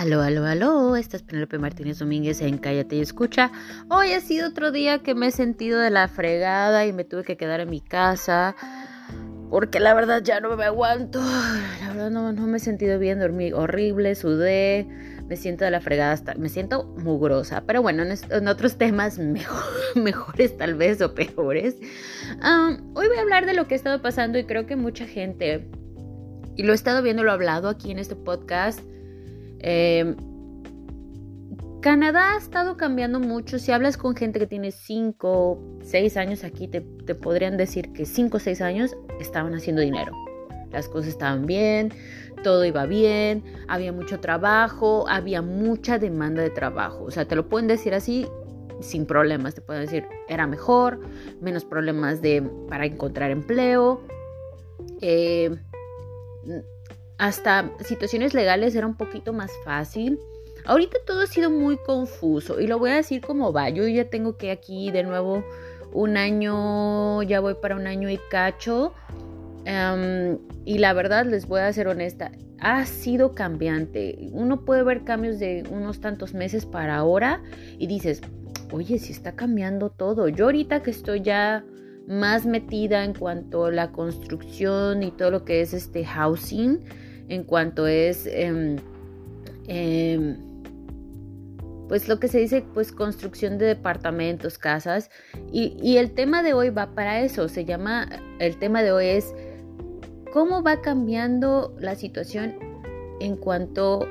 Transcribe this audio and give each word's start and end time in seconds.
Aló, 0.00 0.22
aló, 0.22 0.46
aló, 0.46 0.96
esta 0.96 1.18
es 1.18 1.22
Penelope 1.22 1.58
Martínez 1.58 1.98
Domínguez 1.98 2.40
en 2.40 2.56
Cállate 2.56 2.96
y 2.96 3.00
Escucha. 3.02 3.52
Hoy 3.90 4.14
ha 4.14 4.20
sido 4.20 4.48
otro 4.48 4.72
día 4.72 5.00
que 5.00 5.14
me 5.14 5.26
he 5.26 5.30
sentido 5.30 5.78
de 5.78 5.90
la 5.90 6.08
fregada 6.08 6.86
y 6.86 6.94
me 6.94 7.04
tuve 7.04 7.22
que 7.22 7.36
quedar 7.36 7.60
en 7.60 7.68
mi 7.68 7.82
casa 7.82 8.56
porque 9.50 9.78
la 9.78 9.92
verdad 9.92 10.22
ya 10.24 10.40
no 10.40 10.56
me 10.56 10.64
aguanto. 10.64 11.20
La 11.82 11.88
verdad 11.92 12.10
no, 12.10 12.32
me 12.32 12.56
he 12.56 12.60
sentido 12.60 12.98
bien, 12.98 13.18
dormí 13.18 13.52
horrible, 13.52 14.14
sudé, 14.14 14.88
me 15.28 15.36
siento 15.36 15.66
de 15.66 15.70
la 15.70 15.82
fregada, 15.82 16.12
hasta, 16.12 16.34
me 16.34 16.48
siento 16.48 16.84
mugrosa. 16.96 17.64
Pero 17.66 17.82
bueno, 17.82 18.02
en, 18.02 18.48
otros 18.48 18.78
temas 18.78 19.18
mejores 19.96 20.56
tal 20.56 20.76
vez 20.76 21.02
o 21.02 21.14
peores. 21.14 21.76
hoy 22.94 23.06
voy 23.06 23.18
a 23.18 23.20
hablar 23.20 23.44
de 23.44 23.52
lo 23.52 23.68
que 23.68 23.74
ha 23.74 23.76
estado 23.76 24.00
pasando 24.00 24.38
y 24.38 24.44
creo 24.44 24.64
que 24.64 24.76
mucha 24.76 25.04
gente, 25.04 25.68
y 26.56 26.62
lo 26.62 26.72
he 26.72 26.74
estado 26.74 27.02
viendo, 27.02 27.22
lo 27.22 27.32
he 27.32 27.34
hablado 27.34 27.68
aquí 27.68 27.90
en 27.90 27.98
este 27.98 28.16
podcast, 28.16 28.80
Em, 29.62 30.16
Canadá 31.80 32.34
ha 32.34 32.36
estado 32.36 32.76
cambiando 32.76 33.20
mucho. 33.20 33.58
Si 33.58 33.72
hablas 33.72 33.96
con 33.96 34.14
gente 34.14 34.38
que 34.38 34.46
tiene 34.46 34.70
5, 34.70 35.78
6 35.82 36.16
años 36.16 36.44
aquí, 36.44 36.68
te, 36.68 36.82
podrían 37.14 37.56
decir 37.56 37.92
que 37.92 38.04
5 38.04 38.36
o 38.36 38.40
6 38.40 38.60
años 38.60 38.96
estaban 39.18 39.54
haciendo 39.54 39.80
dinero. 39.80 40.12
Las 40.70 40.88
cosas 40.88 41.08
estaban 41.08 41.46
bien, 41.46 41.92
todo 42.44 42.64
iba 42.64 42.86
bien, 42.86 43.42
había 43.66 43.92
mucho 43.92 44.20
trabajo, 44.20 45.06
había 45.08 45.42
mucha 45.42 45.98
demanda 45.98 46.42
de 46.42 46.50
trabajo. 46.50 47.04
O 47.04 47.10
sea, 47.10 47.26
te 47.26 47.34
lo 47.34 47.48
pueden 47.48 47.66
decir 47.66 47.94
así 47.94 48.28
sin 48.80 49.06
problemas. 49.06 49.54
Te 49.54 49.62
pueden 49.62 49.82
decir, 49.82 50.04
era 50.28 50.46
mejor, 50.46 51.00
menos 51.40 51.64
problemas 51.64 52.20
de, 52.20 52.42
para 52.68 52.84
encontrar 52.84 53.30
empleo. 53.30 54.02
Eh, 55.00 55.56
hasta 57.20 57.70
situaciones 57.80 58.32
legales 58.32 58.74
era 58.74 58.86
un 58.86 58.96
poquito 58.96 59.34
más 59.34 59.52
fácil. 59.62 60.18
Ahorita 60.64 60.96
todo 61.06 61.20
ha 61.20 61.26
sido 61.26 61.50
muy 61.50 61.76
confuso 61.76 62.60
y 62.60 62.66
lo 62.66 62.78
voy 62.78 62.92
a 62.92 62.94
decir 62.96 63.20
como 63.20 63.52
va. 63.52 63.68
Yo 63.68 63.86
ya 63.86 64.06
tengo 64.06 64.38
que 64.38 64.50
aquí 64.50 64.90
de 64.90 65.02
nuevo 65.02 65.44
un 65.92 66.16
año, 66.16 67.22
ya 67.22 67.40
voy 67.40 67.56
para 67.60 67.76
un 67.76 67.86
año 67.86 68.08
y 68.08 68.18
cacho. 68.30 68.94
Y 70.64 70.78
la 70.78 70.92
verdad 70.94 71.26
les 71.26 71.46
voy 71.46 71.60
a 71.60 71.70
ser 71.74 71.88
honesta, 71.88 72.32
ha 72.58 72.86
sido 72.86 73.34
cambiante. 73.34 74.30
Uno 74.32 74.64
puede 74.64 74.82
ver 74.82 75.04
cambios 75.04 75.38
de 75.38 75.64
unos 75.70 76.00
tantos 76.00 76.32
meses 76.32 76.64
para 76.64 76.96
ahora 76.96 77.42
y 77.78 77.86
dices, 77.86 78.22
oye, 78.72 78.98
si 78.98 79.12
está 79.12 79.36
cambiando 79.36 79.90
todo. 79.90 80.28
Yo 80.28 80.46
ahorita 80.46 80.82
que 80.82 80.90
estoy 80.90 81.20
ya 81.20 81.66
más 82.08 82.46
metida 82.46 83.04
en 83.04 83.12
cuanto 83.12 83.66
a 83.66 83.70
la 83.70 83.92
construcción 83.92 85.02
y 85.02 85.10
todo 85.10 85.30
lo 85.30 85.44
que 85.44 85.60
es 85.60 85.74
este 85.74 86.02
housing, 86.06 86.80
en 87.30 87.44
cuanto 87.44 87.86
es, 87.86 88.26
em, 88.26 88.76
em, 89.68 90.36
pues 91.88 92.08
lo 92.08 92.20
que 92.20 92.28
se 92.28 92.38
dice, 92.38 92.64
pues 92.74 92.92
construcción 92.92 93.56
de 93.56 93.66
departamentos, 93.66 94.58
casas. 94.58 95.10
Y, 95.52 95.76
y 95.82 95.96
el 95.96 96.12
tema 96.12 96.42
de 96.42 96.52
hoy 96.52 96.70
va 96.70 96.94
para 96.94 97.20
eso, 97.20 97.48
se 97.48 97.64
llama, 97.64 98.08
el 98.40 98.58
tema 98.58 98.82
de 98.82 98.92
hoy 98.92 99.06
es 99.06 99.32
cómo 100.32 100.62
va 100.62 100.82
cambiando 100.82 101.74
la 101.78 101.94
situación 101.94 102.56
en 103.20 103.36
cuanto 103.36 104.06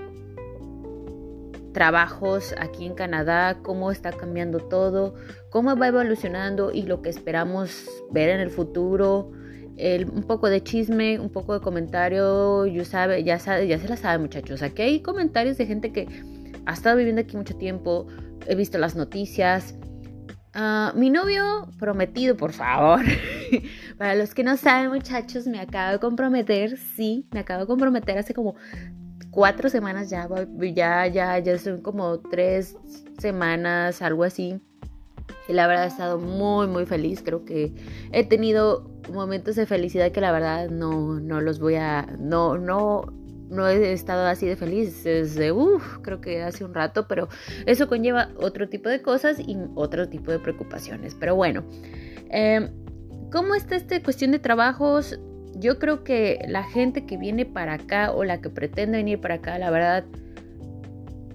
trabajos 1.74 2.56
aquí 2.58 2.86
en 2.86 2.94
Canadá, 2.94 3.60
cómo 3.62 3.92
está 3.92 4.12
cambiando 4.12 4.60
todo, 4.60 5.14
cómo 5.50 5.76
va 5.76 5.88
evolucionando 5.90 6.72
y 6.72 6.84
lo 6.84 7.02
que 7.02 7.10
esperamos 7.10 7.90
ver 8.12 8.30
en 8.30 8.40
el 8.40 8.50
futuro, 8.50 9.32
un 10.12 10.24
poco 10.24 10.50
de 10.50 10.62
chisme, 10.62 11.20
un 11.20 11.30
poco 11.30 11.54
de 11.54 11.62
comentario, 11.62 12.66
yo 12.66 12.86
sabe, 12.86 13.24
ya, 13.24 13.40
sabe, 13.40 13.68
ya 13.68 13.78
se 13.78 13.88
la 13.88 13.98
sabe 13.98 14.18
muchachos. 14.18 14.62
Aquí 14.62 14.82
hay 14.82 15.02
comentarios 15.02 15.58
de 15.58 15.66
gente 15.66 15.92
que 15.92 16.08
ha 16.66 16.74
estado 16.74 16.98
viviendo 16.98 17.22
aquí 17.22 17.38
mucho 17.38 17.56
tiempo, 17.56 18.08
he 18.48 18.56
visto 18.56 18.78
las 18.78 18.96
noticias. 18.96 19.76
Ah, 20.54 20.94
mi 20.96 21.10
novio 21.10 21.68
prometido, 21.80 22.36
por 22.36 22.52
favor. 22.52 23.06
Para 23.98 24.16
los 24.16 24.34
que 24.34 24.44
no 24.44 24.58
saben, 24.58 24.90
muchachos, 24.90 25.48
me 25.48 25.60
acabo 25.60 25.94
de 25.94 26.00
comprometer, 26.00 26.78
sí, 26.78 27.28
me 27.32 27.40
acabo 27.40 27.62
de 27.62 27.68
comprometer 27.68 28.18
hace 28.18 28.34
como 28.34 28.56
cuatro 29.32 29.70
semanas 29.70 30.10
ya, 30.10 30.28
ya, 30.74 31.08
ya, 31.08 31.40
ya 31.40 31.58
son 31.58 31.82
como 31.82 32.20
tres 32.20 32.76
semanas, 33.20 34.02
algo 34.02 34.24
así. 34.24 34.60
Y 35.50 35.54
la 35.54 35.66
verdad 35.66 35.86
he 35.86 35.88
estado 35.88 36.20
muy, 36.20 36.68
muy 36.68 36.86
feliz. 36.86 37.24
Creo 37.24 37.44
que 37.44 37.74
he 38.12 38.24
tenido 38.24 38.88
momentos 39.12 39.56
de 39.56 39.66
felicidad 39.66 40.12
que 40.12 40.22
la 40.22 40.32
verdad 40.32 40.70
no, 40.70 41.20
no 41.20 41.42
los 41.42 41.60
voy 41.60 41.74
a, 41.74 42.08
no, 42.20 42.60
no, 42.60 43.12
no 43.50 43.68
he 43.68 43.92
estado 43.92 44.28
así 44.28 44.46
de 44.46 44.56
feliz 44.56 45.04
desde, 45.04 45.52
uff, 45.52 45.98
creo 46.04 46.22
que 46.22 46.44
hace 46.44 46.64
un 46.64 46.76
rato, 46.76 47.08
pero 47.08 47.30
eso 47.66 47.88
conlleva 47.88 48.30
otro 48.38 48.70
tipo 48.70 48.90
de 48.90 49.02
cosas 49.02 49.40
y 49.40 49.58
otro 49.74 50.08
tipo 50.08 50.32
de 50.32 50.38
preocupaciones. 50.38 51.16
Pero 51.16 51.36
bueno, 51.36 51.64
em, 52.30 52.70
¿cómo 53.32 53.56
está 53.56 53.76
esta 53.76 54.04
cuestión 54.04 54.30
de 54.32 54.38
trabajos? 54.38 55.20
Yo 55.56 55.80
creo 55.80 56.04
que 56.04 56.46
la 56.48 56.64
gente 56.64 57.08
que 57.08 57.18
viene 57.18 57.48
para 57.48 57.74
acá 57.74 58.12
o 58.12 58.24
la 58.24 58.40
que 58.40 58.52
pretende 58.52 59.00
venir 59.00 59.20
para 59.20 59.36
acá, 59.36 59.58
la 59.58 59.72
verdad, 59.72 60.06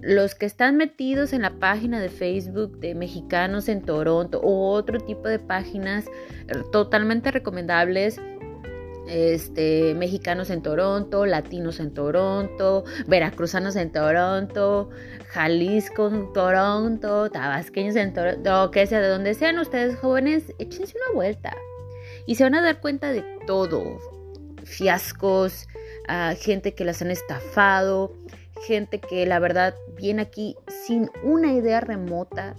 los 0.05 0.35
que 0.35 0.45
están 0.45 0.77
metidos 0.77 1.33
en 1.33 1.41
la 1.41 1.55
página 1.55 1.99
de 1.99 2.09
Facebook 2.09 2.77
de 2.77 2.93
Mexicanos 2.93 3.67
en 3.67 3.81
Toronto 3.81 4.39
o 4.39 4.69
otro 4.69 4.99
tipo 4.99 5.27
de 5.27 5.39
páginas 5.39 6.05
eh, 6.47 6.53
totalmente 6.71 7.31
recomendables, 7.31 8.21
este, 9.07 9.95
mexicanos 9.95 10.51
en 10.51 10.61
Toronto, 10.61 11.25
latinos 11.25 11.79
en 11.79 11.91
Toronto, 11.91 12.83
veracruzanos 13.07 13.75
en 13.75 13.91
Toronto, 13.91 14.91
Jalisco 15.29 16.09
en 16.09 16.31
Toronto, 16.33 17.31
tabasqueños 17.31 17.95
en 17.95 18.13
Toronto, 18.13 18.69
que 18.69 18.85
sea 18.85 19.01
de 19.01 19.07
donde 19.07 19.33
sean 19.33 19.57
ustedes 19.57 19.97
jóvenes, 19.97 20.53
échense 20.59 20.93
una 21.07 21.15
vuelta 21.15 21.55
y 22.27 22.35
se 22.35 22.43
van 22.43 22.53
a 22.53 22.61
dar 22.61 22.79
cuenta 22.79 23.11
de 23.11 23.23
todo, 23.47 23.97
fiascos, 24.65 25.67
ah, 26.07 26.35
gente 26.39 26.75
que 26.75 26.85
las 26.85 27.01
han 27.01 27.09
estafado, 27.09 28.13
gente 28.65 28.99
que 28.99 29.25
la 29.25 29.39
verdad 29.39 29.75
viene 29.95 30.23
aquí 30.23 30.55
sin 30.67 31.09
una 31.23 31.53
idea 31.53 31.79
remota, 31.81 32.55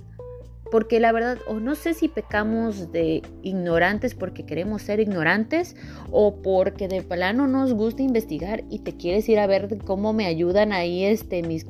porque 0.71 0.99
la 0.99 1.13
verdad, 1.13 1.39
o 1.47 1.55
no 1.61 1.75
sé 1.77 1.95
si 1.95 2.09
pecamos 2.09 2.91
de 2.91 3.23
ignorantes 3.43 4.15
porque 4.15 4.45
queremos 4.45 4.83
ser 4.83 5.01
ignorantes, 5.01 5.77
o 6.11 6.43
porque 6.43 6.89
de 6.89 7.03
plano 7.03 7.47
nos 7.47 7.73
gusta 7.73 8.03
investigar 8.03 8.65
y 8.69 8.81
te 8.81 8.97
quieres 8.97 9.29
ir 9.29 9.39
a 9.39 9.47
ver 9.47 9.79
cómo 9.85 10.13
me 10.13 10.27
ayudan 10.27 10.73
ahí 10.73 11.05
este, 11.05 11.43
mis, 11.43 11.67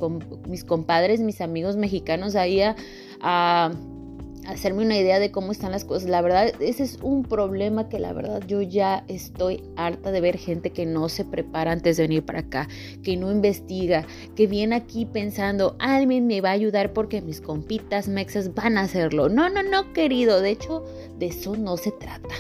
mis 0.49 0.65
compadres, 0.65 1.21
mis 1.21 1.41
amigos 1.41 1.77
mexicanos 1.77 2.37
ahí 2.37 2.63
a 3.21 3.73
hacerme 4.47 4.83
una 4.83 4.97
idea 4.97 5.19
de 5.19 5.31
cómo 5.31 5.53
están 5.53 5.73
las 5.73 5.85
cosas. 5.85 6.09
La 6.09 6.23
verdad, 6.23 6.53
ese 6.61 6.85
es 6.85 6.99
un 7.03 7.25
problema 7.25 7.89
que 7.89 7.99
la 7.99 8.13
verdad 8.13 8.43
yo 8.47 8.63
ya 8.63 9.05
estoy 9.09 9.63
harta 9.77 10.13
de 10.13 10.21
ver 10.21 10.39
gente 10.39 10.71
que 10.71 10.87
no 10.87 11.09
se 11.09 11.25
prepara 11.25 11.73
antes 11.73 11.97
de 11.97 12.05
venir 12.05 12.25
para 12.25 12.41
acá, 12.41 12.69
que 13.03 13.17
no 13.17 13.31
investiga, 13.31 14.07
que 14.35 14.47
viene 14.47 14.77
aquí 14.77 15.05
pensando, 15.05 15.77
alguien 15.79 16.27
me 16.27 16.41
va 16.41 16.51
a 16.51 16.53
ayudar 16.53 16.93
porque 16.93 17.21
mis 17.21 17.41
compitas 17.41 18.09
mexas 18.09 18.55
van 18.55 18.79
a 18.79 18.83
hacerlo. 18.83 19.29
No, 19.29 19.49
no, 19.49 19.63
no, 19.63 19.93
querido, 19.93 20.41
de 20.41 20.51
hecho, 20.51 20.85
de 21.19 21.27
eso 21.27 21.57
no 21.57 21.77
se 21.77 21.93
trata. 21.93 22.35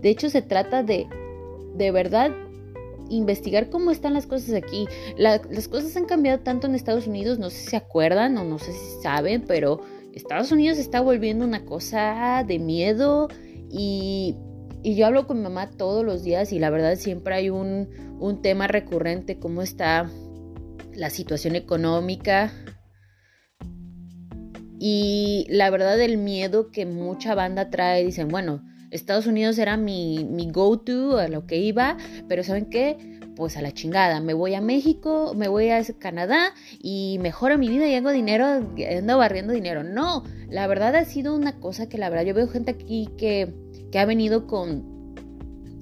De 0.00 0.10
hecho, 0.10 0.28
se 0.28 0.42
trata 0.42 0.82
de, 0.82 1.06
de 1.76 1.90
verdad, 1.92 2.32
investigar 3.08 3.70
cómo 3.70 3.90
están 3.90 4.14
las 4.14 4.26
cosas 4.26 4.54
aquí. 4.54 4.88
las 5.16 5.68
cosas 5.68 5.96
han 5.96 6.06
cambiado 6.06 6.40
tanto 6.40 6.66
en 6.66 6.74
Estados 6.74 7.06
Unidos, 7.06 7.38
no 7.38 7.50
sé 7.50 7.58
si 7.58 7.70
se 7.70 7.76
acuerdan 7.76 8.36
o 8.38 8.44
no 8.44 8.58
sé 8.58 8.72
si 8.72 9.02
saben, 9.02 9.44
pero 9.46 9.80
Estados 10.12 10.52
Unidos 10.52 10.78
está 10.78 11.00
volviendo 11.00 11.44
una 11.44 11.64
cosa 11.64 12.44
de 12.46 12.58
miedo 12.58 13.28
y, 13.70 14.36
yo 14.84 15.06
hablo 15.06 15.26
con 15.28 15.38
mi 15.38 15.44
mamá 15.44 15.70
todos 15.70 16.04
los 16.04 16.24
días 16.24 16.52
y 16.52 16.58
la 16.58 16.68
verdad 16.68 16.96
siempre 16.96 17.34
hay 17.34 17.50
un, 17.50 17.88
tema 18.42 18.66
recurrente, 18.66 19.38
cómo 19.38 19.62
está 19.62 20.10
la 20.94 21.10
situación 21.10 21.56
económica 21.56 22.52
y 24.78 25.46
la 25.48 25.70
verdad 25.70 26.00
el 26.00 26.18
miedo 26.18 26.70
que 26.70 26.86
mucha 26.86 27.34
banda 27.34 27.70
trae, 27.70 28.04
dicen, 28.04 28.28
bueno, 28.28 28.64
Estados 28.90 29.26
Unidos 29.26 29.58
era 29.58 29.76
mi 29.76 30.48
go-to, 30.52 31.18
a 31.18 31.28
lo 31.28 31.46
que 31.46 31.58
iba, 31.58 31.96
pero 32.28 32.42
¿saben 32.42 32.66
qué? 32.66 33.11
Pues 33.42 33.56
a 33.56 33.60
la 33.60 33.72
chingada, 33.72 34.20
me 34.20 34.34
voy 34.34 34.54
a 34.54 34.60
México, 34.60 35.34
me 35.34 35.48
voy 35.48 35.70
a 35.70 35.82
Canadá 35.98 36.54
y 36.80 37.18
mejoro 37.20 37.58
mi 37.58 37.68
vida 37.68 37.88
y 37.88 37.94
hago 37.96 38.12
dinero, 38.12 38.46
ando 38.46 39.18
barriendo 39.18 39.52
dinero. 39.52 39.82
No, 39.82 40.22
la 40.48 40.68
verdad 40.68 40.94
ha 40.94 41.04
sido 41.04 41.34
una 41.34 41.58
cosa 41.58 41.88
que 41.88 41.98
la 41.98 42.08
verdad 42.08 42.24
yo 42.24 42.34
veo 42.34 42.46
gente 42.46 42.70
aquí 42.70 43.08
que, 43.18 43.52
que 43.90 43.98
ha 43.98 44.06
venido 44.06 44.46
con, 44.46 45.16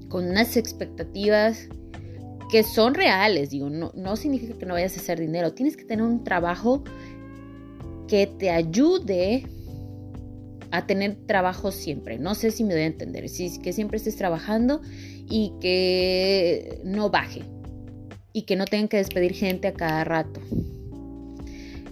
con 0.09 0.27
unas 0.27 0.57
expectativas 0.57 1.69
que 2.49 2.63
son 2.63 2.95
reales, 2.95 3.51
digo, 3.51 3.69
no, 3.69 3.91
no 3.93 4.15
significa 4.15 4.57
que 4.57 4.65
no 4.65 4.73
vayas 4.73 4.97
a 4.97 4.99
hacer 4.99 5.19
dinero, 5.19 5.53
tienes 5.53 5.77
que 5.77 5.85
tener 5.85 6.03
un 6.03 6.23
trabajo 6.23 6.83
que 8.07 8.25
te 8.25 8.49
ayude 8.49 9.45
a 10.71 10.87
tener 10.87 11.15
trabajo 11.27 11.71
siempre. 11.71 12.17
No 12.17 12.33
sé 12.33 12.49
si 12.49 12.63
me 12.63 12.73
doy 12.73 12.81
a 12.81 12.87
entender, 12.87 13.29
si, 13.29 13.61
que 13.61 13.71
siempre 13.71 13.97
estés 13.97 14.15
trabajando 14.15 14.81
y 15.31 15.53
que 15.61 16.79
no 16.83 17.09
baje 17.09 17.41
y 18.33 18.43
que 18.43 18.55
no 18.55 18.65
tengan 18.65 18.89
que 18.89 18.97
despedir 18.97 19.33
gente 19.33 19.69
a 19.69 19.73
cada 19.73 20.03
rato. 20.03 20.39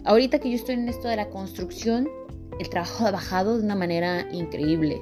ahorita 0.04 0.40
que 0.40 0.50
yo 0.50 0.56
estoy 0.56 0.76
en 0.76 0.90
esto 0.90 1.08
de 1.08 1.16
la 1.16 1.30
construcción, 1.30 2.08
el 2.60 2.70
trabajo 2.70 3.08
ha 3.08 3.12
bajado 3.12 3.58
de 3.58 3.64
una 3.64 3.76
manera 3.76 4.28
increíble. 4.32 5.02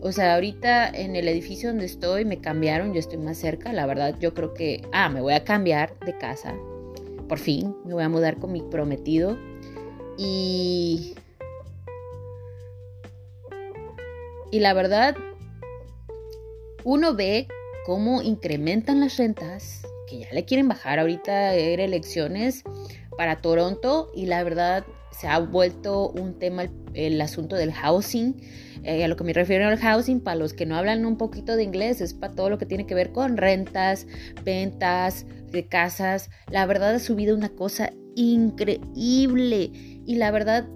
O 0.00 0.12
sea, 0.12 0.34
ahorita 0.34 0.88
en 0.88 1.16
el 1.16 1.28
edificio 1.28 1.70
donde 1.70 1.86
estoy 1.86 2.24
me 2.24 2.40
cambiaron, 2.40 2.92
yo 2.92 3.00
estoy 3.00 3.18
más 3.18 3.38
cerca, 3.38 3.72
la 3.72 3.86
verdad 3.86 4.16
yo 4.20 4.34
creo 4.34 4.54
que, 4.54 4.82
ah, 4.92 5.08
me 5.08 5.20
voy 5.20 5.32
a 5.32 5.44
cambiar 5.44 5.98
de 6.00 6.16
casa, 6.18 6.54
por 7.28 7.38
fin, 7.38 7.74
me 7.84 7.94
voy 7.94 8.04
a 8.04 8.08
mudar 8.08 8.38
con 8.38 8.52
mi 8.52 8.62
prometido 8.62 9.36
y... 10.16 11.14
Y 14.52 14.60
la 14.60 14.72
verdad, 14.72 15.16
uno 16.84 17.14
ve 17.14 17.48
cómo 17.84 18.22
incrementan 18.22 19.00
las 19.00 19.16
rentas, 19.16 19.82
que 20.08 20.20
ya 20.20 20.32
le 20.32 20.44
quieren 20.44 20.68
bajar 20.68 20.98
ahorita 20.98 21.54
era 21.54 21.84
elecciones 21.84 22.62
para 23.16 23.36
Toronto 23.36 24.10
y 24.14 24.26
la 24.26 24.42
verdad 24.42 24.84
se 25.10 25.28
ha 25.28 25.38
vuelto 25.38 26.10
un 26.10 26.38
tema 26.38 26.66
el, 26.94 27.20
asunto 27.20 27.56
del 27.56 27.72
housing. 27.72 28.34
Eh, 28.82 29.04
a 29.04 29.08
lo 29.08 29.16
que 29.16 29.24
me 29.24 29.32
refiero 29.32 29.66
al 29.66 29.78
housing, 29.78 30.20
para 30.20 30.36
los 30.36 30.52
que 30.52 30.66
no 30.66 30.76
hablan 30.76 31.06
un 31.06 31.16
poquito 31.16 31.56
de 31.56 31.62
inglés, 31.62 32.00
es 32.00 32.14
para 32.14 32.34
todo 32.34 32.50
lo 32.50 32.58
que 32.58 32.66
tiene 32.66 32.86
que 32.86 32.94
ver 32.94 33.12
con 33.12 33.36
rentas, 33.36 34.06
ventas 34.44 35.24
de 35.50 35.66
casas. 35.66 36.30
La 36.50 36.66
verdad 36.66 36.94
ha 36.94 36.98
subido 36.98 37.36
una 37.36 37.48
cosa 37.48 37.92
increíble 38.16 39.70
y 40.06 40.16
la 40.16 40.30
verdad 40.30 40.66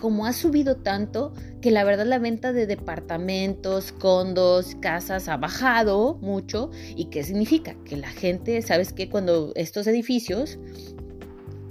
como 0.00 0.26
ha 0.26 0.32
subido 0.32 0.76
tanto 0.76 1.32
que 1.60 1.70
la 1.70 1.84
verdad 1.84 2.06
la 2.06 2.18
venta 2.18 2.52
de 2.52 2.66
departamentos, 2.66 3.92
condos, 3.92 4.76
casas 4.80 5.28
ha 5.28 5.36
bajado 5.36 6.18
mucho. 6.20 6.70
¿Y 6.96 7.06
qué 7.06 7.22
significa? 7.22 7.74
Que 7.84 7.96
la 7.96 8.08
gente, 8.08 8.60
¿sabes 8.62 8.92
qué? 8.92 9.08
Cuando 9.08 9.52
estos 9.54 9.86
edificios 9.86 10.58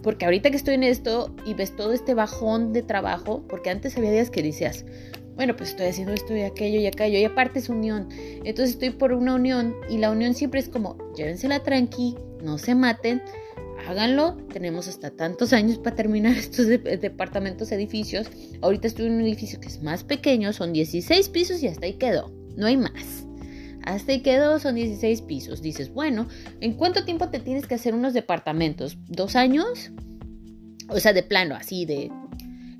porque 0.03 0.25
ahorita 0.25 0.51
que 0.51 0.57
estoy 0.57 0.75
en 0.75 0.83
esto 0.83 1.33
y 1.45 1.53
ves 1.53 1.75
todo 1.75 1.93
este 1.93 2.13
bajón 2.13 2.73
de 2.73 2.83
trabajo, 2.83 3.43
porque 3.47 3.69
antes 3.69 3.97
había 3.97 4.11
días 4.11 4.29
que 4.29 4.43
decías, 4.43 4.85
bueno, 5.35 5.55
pues 5.55 5.69
estoy 5.69 5.87
haciendo 5.87 6.13
esto 6.13 6.35
y 6.35 6.41
aquello 6.41 6.79
y 6.79 6.85
aquello, 6.85 7.17
y 7.17 7.23
aparte 7.23 7.59
es 7.59 7.69
unión. 7.69 8.09
Entonces 8.43 8.71
estoy 8.71 8.91
por 8.91 9.13
una 9.13 9.33
unión 9.33 9.73
y 9.89 9.97
la 9.97 10.11
unión 10.11 10.35
siempre 10.35 10.59
es 10.59 10.69
como, 10.69 10.97
llévensela 11.15 11.63
tranqui, 11.63 12.17
no 12.43 12.57
se 12.57 12.75
maten, 12.75 13.21
háganlo. 13.87 14.37
Tenemos 14.51 14.87
hasta 14.87 15.11
tantos 15.11 15.53
años 15.53 15.77
para 15.77 15.95
terminar 15.95 16.33
estos 16.37 16.67
departamentos, 16.67 17.71
edificios. 17.71 18.27
Ahorita 18.61 18.87
estoy 18.87 19.07
en 19.07 19.13
un 19.13 19.21
edificio 19.21 19.59
que 19.59 19.67
es 19.67 19.81
más 19.81 20.03
pequeño, 20.03 20.53
son 20.53 20.73
16 20.73 21.29
pisos 21.29 21.61
y 21.63 21.67
hasta 21.67 21.85
ahí 21.85 21.93
quedó, 21.93 22.31
no 22.55 22.67
hay 22.67 22.77
más. 22.77 23.25
Hasta 23.83 24.13
ahí 24.13 24.21
quedó, 24.21 24.59
son 24.59 24.75
16 24.75 25.21
pisos. 25.23 25.61
Dices, 25.61 25.93
bueno, 25.93 26.27
¿en 26.61 26.73
cuánto 26.73 27.03
tiempo 27.03 27.29
te 27.29 27.39
tienes 27.39 27.67
que 27.67 27.75
hacer 27.75 27.93
unos 27.93 28.13
departamentos? 28.13 28.97
¿Dos 29.07 29.35
años? 29.35 29.91
O 30.87 30.99
sea, 30.99 31.11
de 31.11 31.23
plano, 31.23 31.55
así 31.55 31.85
de 31.85 32.09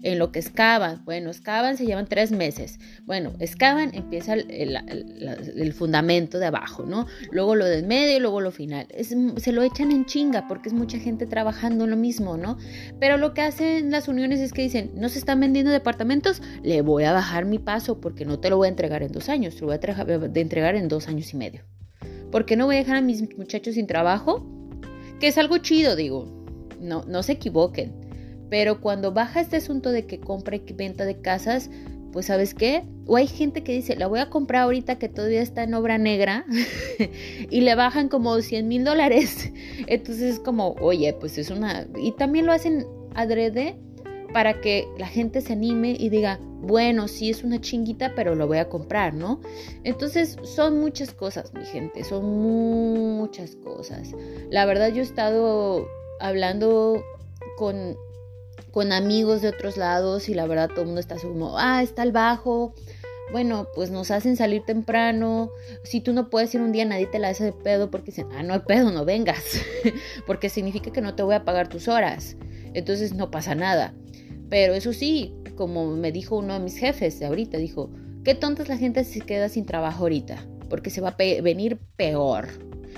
en 0.03 0.19
lo 0.19 0.31
que 0.31 0.39
excavan. 0.39 1.03
Bueno, 1.05 1.29
excavan 1.29 1.77
se 1.77 1.85
llevan 1.85 2.05
tres 2.07 2.31
meses. 2.31 2.79
Bueno, 3.05 3.33
excavan, 3.39 3.91
empieza 3.94 4.33
el, 4.33 5.73
fundamento 5.73 6.38
de 6.39 6.45
abajo, 6.45 6.83
¿no? 6.85 7.07
Luego 7.31 7.55
lo 7.55 7.65
del 7.65 7.85
medio, 7.85 8.19
luego 8.19 8.41
lo 8.41 8.51
final. 8.51 8.88
se 9.38 9.51
lo 9.51 9.63
echan 9.63 9.91
en 9.91 10.05
chinga 10.05 10.47
porque 10.47 10.69
es 10.69 10.73
mucha 10.73 11.00
gente 11.00 11.25
trabajando 11.25 11.85
en 11.85 11.89
lo 11.89 11.97
mismo, 11.97 12.38
¿no? 12.38 12.57
Pero 13.00 13.17
lo 13.17 13.33
que 13.33 13.41
hacen 13.41 13.89
las 13.89 14.07
uniones 14.07 14.39
es 14.41 14.51
que 14.51 14.61
dicen, 14.61 14.91
no 14.95 15.09
se 15.09 15.19
están 15.19 15.39
vendiendo 15.39 15.71
departamentos, 15.71 16.41
le 16.61 16.81
voy 16.81 17.05
a 17.05 17.13
bajar 17.13 17.45
mi 17.45 17.57
paso 17.57 18.00
porque 18.00 18.25
no 18.25 18.39
te 18.39 18.50
lo 18.50 18.57
voy 18.57 18.67
a 18.67 18.69
entregar 18.69 19.01
en 19.03 19.11
dos 19.11 19.29
años, 19.29 19.55
te 19.55 19.61
lo 19.61 19.67
voy 19.67 19.77
a 19.77 20.39
entregar 20.39 20.75
en 20.75 20.88
dos 20.88 21.07
años 21.07 21.33
y 21.33 21.38
medio. 21.38 21.61
Porque 22.29 22.57
no 22.57 22.65
voy 22.65 22.75
a 22.75 22.79
dejar 22.79 22.97
a 22.97 23.01
mis 23.01 23.38
muchachos 23.38 23.75
sin 23.75 23.88
trabajo? 23.88 24.45
Que 25.19 25.27
es 25.27 25.38
algo 25.38 25.59
chido, 25.59 25.95
digo. 25.95 26.44
No, 26.81 27.05
no 27.07 27.23
se 27.23 27.33
equivoquen 27.33 28.02
pero 28.53 28.79
cuando 28.81 29.11
baja 29.11 29.41
este 29.41 29.55
asunto 29.55 29.91
de 29.91 30.05
que 30.05 30.19
compra 30.19 30.57
y 30.57 30.73
venta 30.73 31.05
de 31.05 31.19
casas, 31.19 31.71
pues 32.11 32.27
sabes 32.27 32.53
qué? 32.53 32.83
O 33.07 33.15
hay 33.15 33.25
gente 33.25 33.63
que 33.63 33.71
dice, 33.71 33.95
la 33.95 34.05
voy 34.05 34.19
a 34.19 34.29
comprar 34.29 34.61
ahorita 34.61 35.00
que 35.00 35.09
todavía 35.09 35.41
está 35.41 35.63
en 35.63 35.73
obra 35.73 35.97
negra 35.97 36.45
y 37.50 37.61
le 37.61 37.73
bajan 37.73 38.09
como 38.09 38.39
100 38.39 38.67
mil 38.67 38.83
dólares. 38.83 39.51
Entonces 39.88 40.35
es 40.35 40.39
como, 40.39 40.75
oye, 40.81 41.13
pues 41.13 41.39
es 41.39 41.50
una... 41.50 41.88
Y 41.97 42.11
también 42.11 42.45
lo 42.45 42.51
hacen 42.51 42.85
adrede 43.15 43.75
para 44.33 44.61
que 44.61 44.88
la 45.00 45.07
gente 45.07 45.41
se 45.41 45.53
anime 45.53 45.95
y 45.97 46.09
diga, 46.09 46.39
bueno, 46.61 47.07
sí 47.07 47.31
es 47.31 47.44
una 47.44 47.59
chinguita, 47.59 48.13
pero 48.15 48.35
lo 48.35 48.45
voy 48.45 48.59
a 48.59 48.69
comprar, 48.69 49.15
¿no? 49.15 49.41
Entonces 49.83 50.38
son 50.44 50.79
muchas 50.79 51.11
cosas, 51.11 51.51
mi 51.55 51.65
gente, 51.65 52.03
son 52.03 52.23
muchas 53.17 53.55
cosas. 53.55 54.11
La 54.51 54.67
verdad 54.67 54.89
yo 54.89 55.00
he 55.00 55.05
estado 55.05 55.88
hablando 56.19 57.03
con 57.57 57.97
con 58.73 58.91
amigos 58.91 59.43
de 59.43 59.49
otros 59.49 59.77
lados 59.77 60.27
y 60.29 60.33
la 60.33 60.47
verdad 60.47 60.67
todo 60.67 60.81
el 60.81 60.87
mundo 60.87 60.99
está 60.99 61.15
como, 61.17 61.59
ah, 61.59 61.83
está 61.83 62.01
el 62.01 62.11
bajo. 62.11 62.73
Bueno, 63.31 63.67
pues 63.75 63.91
nos 63.91 64.09
hacen 64.09 64.35
salir 64.35 64.63
temprano. 64.65 65.51
Si 65.83 66.01
tú 66.01 66.11
no 66.11 66.31
puedes 66.31 66.53
ir 66.55 66.61
un 66.61 66.71
día, 66.71 66.83
nadie 66.83 67.05
te 67.05 67.19
la 67.19 67.29
hace 67.29 67.45
de 67.45 67.53
pedo 67.53 67.91
porque 67.91 68.07
dicen, 68.07 68.27
ah, 68.35 68.41
no 68.41 68.55
hay 68.55 68.61
pedo, 68.61 68.91
no 68.91 69.05
vengas. 69.05 69.43
porque 70.27 70.49
significa 70.49 70.91
que 70.91 71.01
no 71.01 71.13
te 71.13 71.21
voy 71.21 71.35
a 71.35 71.45
pagar 71.45 71.69
tus 71.69 71.87
horas. 71.87 72.35
Entonces 72.73 73.13
no 73.13 73.29
pasa 73.29 73.53
nada. 73.53 73.93
Pero 74.49 74.73
eso 74.73 74.91
sí, 74.91 75.35
como 75.55 75.95
me 75.95 76.11
dijo 76.11 76.37
uno 76.37 76.55
de 76.55 76.59
mis 76.59 76.77
jefes 76.77 77.19
de 77.19 77.27
ahorita, 77.27 77.57
dijo, 77.57 77.91
qué 78.23 78.33
tonta 78.33 78.63
es 78.63 78.69
la 78.69 78.77
gente 78.77 79.03
si 79.03 79.19
se 79.19 79.25
queda 79.25 79.49
sin 79.49 79.67
trabajo 79.67 80.01
ahorita. 80.01 80.43
Porque 80.67 80.89
se 80.89 80.99
va 80.99 81.09
a 81.09 81.41
venir 81.43 81.77
peor. 81.95 82.47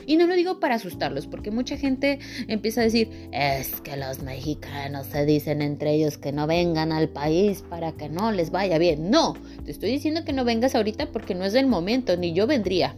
Y 0.06 0.18
no 0.18 0.28
lo 0.28 0.36
digo 0.36 0.60
para 0.60 0.76
asustarlos, 0.76 1.28
porque 1.28 1.52
mucha 1.52 1.78
gente 1.78 2.20
empieza 2.48 2.82
a 2.82 2.84
decir, 2.86 3.30
es 3.32 3.82
que 3.82 3.98
los 3.98 4.22
mexicanos 4.22 5.08
se 5.08 5.26
dicen 5.26 5.62
entre 5.62 5.94
ellos 5.94 6.18
que 6.18 6.32
no 6.32 6.48
vengan 6.48 6.92
al 6.92 7.10
país 7.10 7.64
para 7.70 7.92
que 7.94 8.10
no 8.10 8.32
les 8.32 8.52
vaya 8.52 8.78
bien. 8.78 9.10
No, 9.10 9.36
te 9.64 9.72
estoy 9.72 9.92
diciendo 9.92 10.26
que 10.26 10.34
no 10.34 10.46
vengas 10.46 10.76
ahorita 10.76 11.12
porque 11.12 11.36
no 11.36 11.46
es 11.46 11.54
el 11.56 11.68
momento, 11.68 12.18
ni 12.18 12.34
yo 12.34 12.48
vendría. 12.48 12.96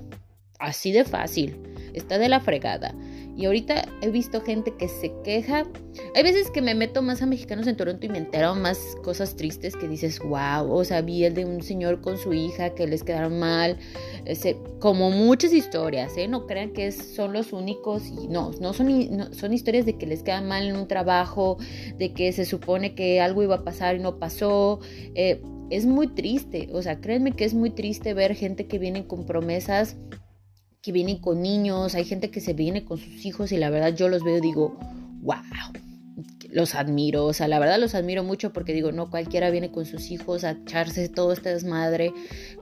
Así 0.60 0.92
de 0.92 1.04
fácil. 1.04 1.58
Está 1.94 2.18
de 2.18 2.30
la 2.30 2.40
fregada. 2.40 2.94
Y 3.38 3.46
ahorita 3.46 3.88
he 4.02 4.10
visto 4.10 4.42
gente 4.42 4.74
que 4.74 4.88
se 4.88 5.14
queja. 5.24 5.68
Hay 6.16 6.24
veces 6.24 6.50
que 6.50 6.64
me 6.64 6.74
meto 6.74 7.04
más 7.04 7.22
a 7.22 7.28
mexicanos 7.28 7.68
en 7.68 7.78
Toronto 7.78 8.04
y 8.08 8.10
me 8.10 8.18
entero 8.18 8.56
más 8.56 8.80
cosas 9.04 9.36
tristes 9.36 9.76
que 9.76 9.88
dices, 9.88 10.20
wow. 10.20 10.72
O 10.72 10.84
sea, 10.84 11.02
vi 11.02 11.24
el 11.24 11.36
de 11.36 11.46
un 11.46 11.62
señor 11.62 12.02
con 12.02 12.18
su 12.18 12.34
hija 12.34 12.72
que 12.72 12.88
les 12.88 13.04
quedaron 13.04 13.38
mal. 13.38 13.78
Como 14.80 15.12
muchas 15.12 15.54
historias, 15.54 16.18
¿eh? 16.18 16.28
No 16.28 16.48
crean 16.48 16.72
que 16.72 16.92
son 16.92 17.32
los 17.32 17.54
únicos. 17.54 18.08
Y 18.08 18.28
no, 18.28 18.50
no 18.60 18.74
son, 18.74 19.34
son 19.36 19.54
historias 19.54 19.86
de 19.86 20.00
que 20.00 20.08
les 20.08 20.24
quedan 20.24 20.48
mal 20.48 20.66
en 20.66 20.76
un 20.76 20.88
trabajo, 20.88 21.58
de 21.96 22.14
que 22.14 22.32
se 22.34 22.44
supone 22.44 22.96
que 22.96 23.22
algo 23.22 23.44
iba 23.44 23.58
a 23.58 23.64
pasar 23.64 23.98
y 23.98 24.00
no 24.00 24.18
pasó. 24.18 24.80
Eh, 25.14 25.44
es 25.70 25.86
muy 25.86 26.08
triste. 26.08 26.70
O 26.74 26.82
sea, 26.82 27.02
créanme 27.02 27.34
que 27.34 27.46
es 27.46 27.54
muy 27.54 27.70
triste 27.70 28.16
ver 28.16 28.34
gente 28.34 28.66
que 28.66 28.80
viene 28.80 29.06
con 29.06 29.28
promesas 29.28 29.96
que 30.88 30.94
vienen 30.94 31.18
con 31.18 31.42
niños, 31.42 31.96
hay 31.96 32.06
gente 32.06 32.32
que 32.32 32.40
se 32.40 32.54
viene 32.54 32.86
con 32.86 32.98
sus 32.98 33.26
hijos 33.26 33.52
y 33.52 33.58
la 33.58 33.70
verdad 33.70 33.94
yo 33.94 34.08
los 34.08 34.24
veo 34.24 34.38
y 34.38 34.40
digo, 34.40 34.80
wow, 35.22 35.36
los 36.50 36.76
admiro, 36.76 37.26
o 37.26 37.34
sea, 37.34 37.50
la 37.50 37.60
verdad 37.60 37.78
los 37.78 37.94
admiro 37.94 38.24
mucho 38.24 38.54
porque 38.54 38.72
digo, 38.72 38.94
no 38.94 39.10
cualquiera 39.10 39.50
viene 39.50 39.70
con 39.70 39.86
sus 39.86 40.12
hijos 40.12 40.46
a 40.46 40.52
echarse 40.52 41.10
todo 41.10 41.34
este 41.34 41.50
desmadre. 41.50 42.14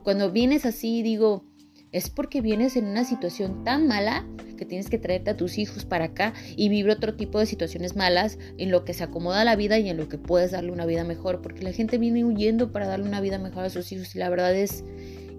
Cuando 0.02 0.32
vienes 0.32 0.66
así, 0.66 1.04
digo, 1.04 1.44
es 1.92 2.10
porque 2.10 2.40
vienes 2.40 2.74
en 2.74 2.86
una 2.86 3.04
situación 3.04 3.62
tan 3.62 3.86
mala 3.86 4.26
que 4.58 4.64
tienes 4.64 4.90
que 4.90 4.98
traerte 4.98 5.30
a 5.30 5.36
tus 5.36 5.56
hijos 5.56 5.84
para 5.84 6.06
acá 6.06 6.34
y 6.56 6.68
vivir 6.68 6.90
otro 6.90 7.14
tipo 7.14 7.38
de 7.38 7.46
situaciones 7.46 7.94
malas 7.94 8.40
en 8.58 8.72
lo 8.72 8.84
que 8.84 8.92
se 8.92 9.04
acomoda 9.04 9.44
la 9.44 9.54
vida 9.54 9.78
y 9.78 9.88
en 9.88 9.98
lo 9.98 10.08
que 10.08 10.18
puedes 10.18 10.50
darle 10.50 10.72
una 10.72 10.84
vida 10.84 11.04
mejor, 11.04 11.42
porque 11.42 11.62
la 11.62 11.70
gente 11.70 11.96
viene 11.96 12.24
huyendo 12.24 12.72
para 12.72 12.88
darle 12.88 13.06
una 13.06 13.20
vida 13.20 13.38
mejor 13.38 13.66
a 13.66 13.70
sus 13.70 13.92
hijos 13.92 14.16
y 14.16 14.18
la 14.18 14.28
verdad 14.30 14.52
es 14.52 14.82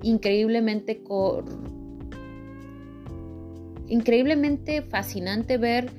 increíblemente 0.04 1.04
increíblemente 3.88 4.82
fascinante 4.82 5.58
ver 5.58 5.90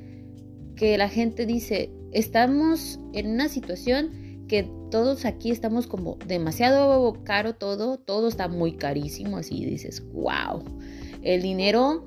que 0.76 0.96
la 0.96 1.08
gente 1.08 1.46
dice, 1.46 1.90
estamos 2.12 3.00
en 3.12 3.30
una 3.30 3.48
situación 3.48 4.46
que 4.48 4.70
todos 4.90 5.24
aquí 5.24 5.50
estamos 5.50 5.86
como 5.86 6.16
demasiado 6.26 7.22
caro 7.24 7.54
todo, 7.54 7.98
todo 7.98 8.28
está 8.28 8.48
muy 8.48 8.72
carísimo, 8.72 9.36
así 9.36 9.64
dices, 9.64 10.02
wow, 10.12 10.64
el 11.22 11.42
dinero 11.42 12.04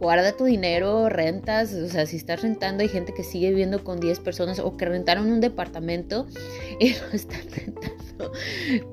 guarda 0.00 0.32
tu 0.32 0.44
dinero, 0.44 1.10
rentas, 1.10 1.74
o 1.74 1.86
sea, 1.88 2.06
si 2.06 2.16
estás 2.16 2.40
rentando, 2.40 2.82
hay 2.82 2.88
gente 2.88 3.12
que 3.12 3.22
sigue 3.22 3.50
viviendo 3.50 3.84
con 3.84 4.00
10 4.00 4.18
personas 4.20 4.58
o 4.58 4.76
que 4.76 4.86
rentaron 4.86 5.30
un 5.30 5.40
departamento 5.40 6.26
y 6.80 6.94
lo 6.94 7.06
están 7.12 7.42
rentando 7.54 8.32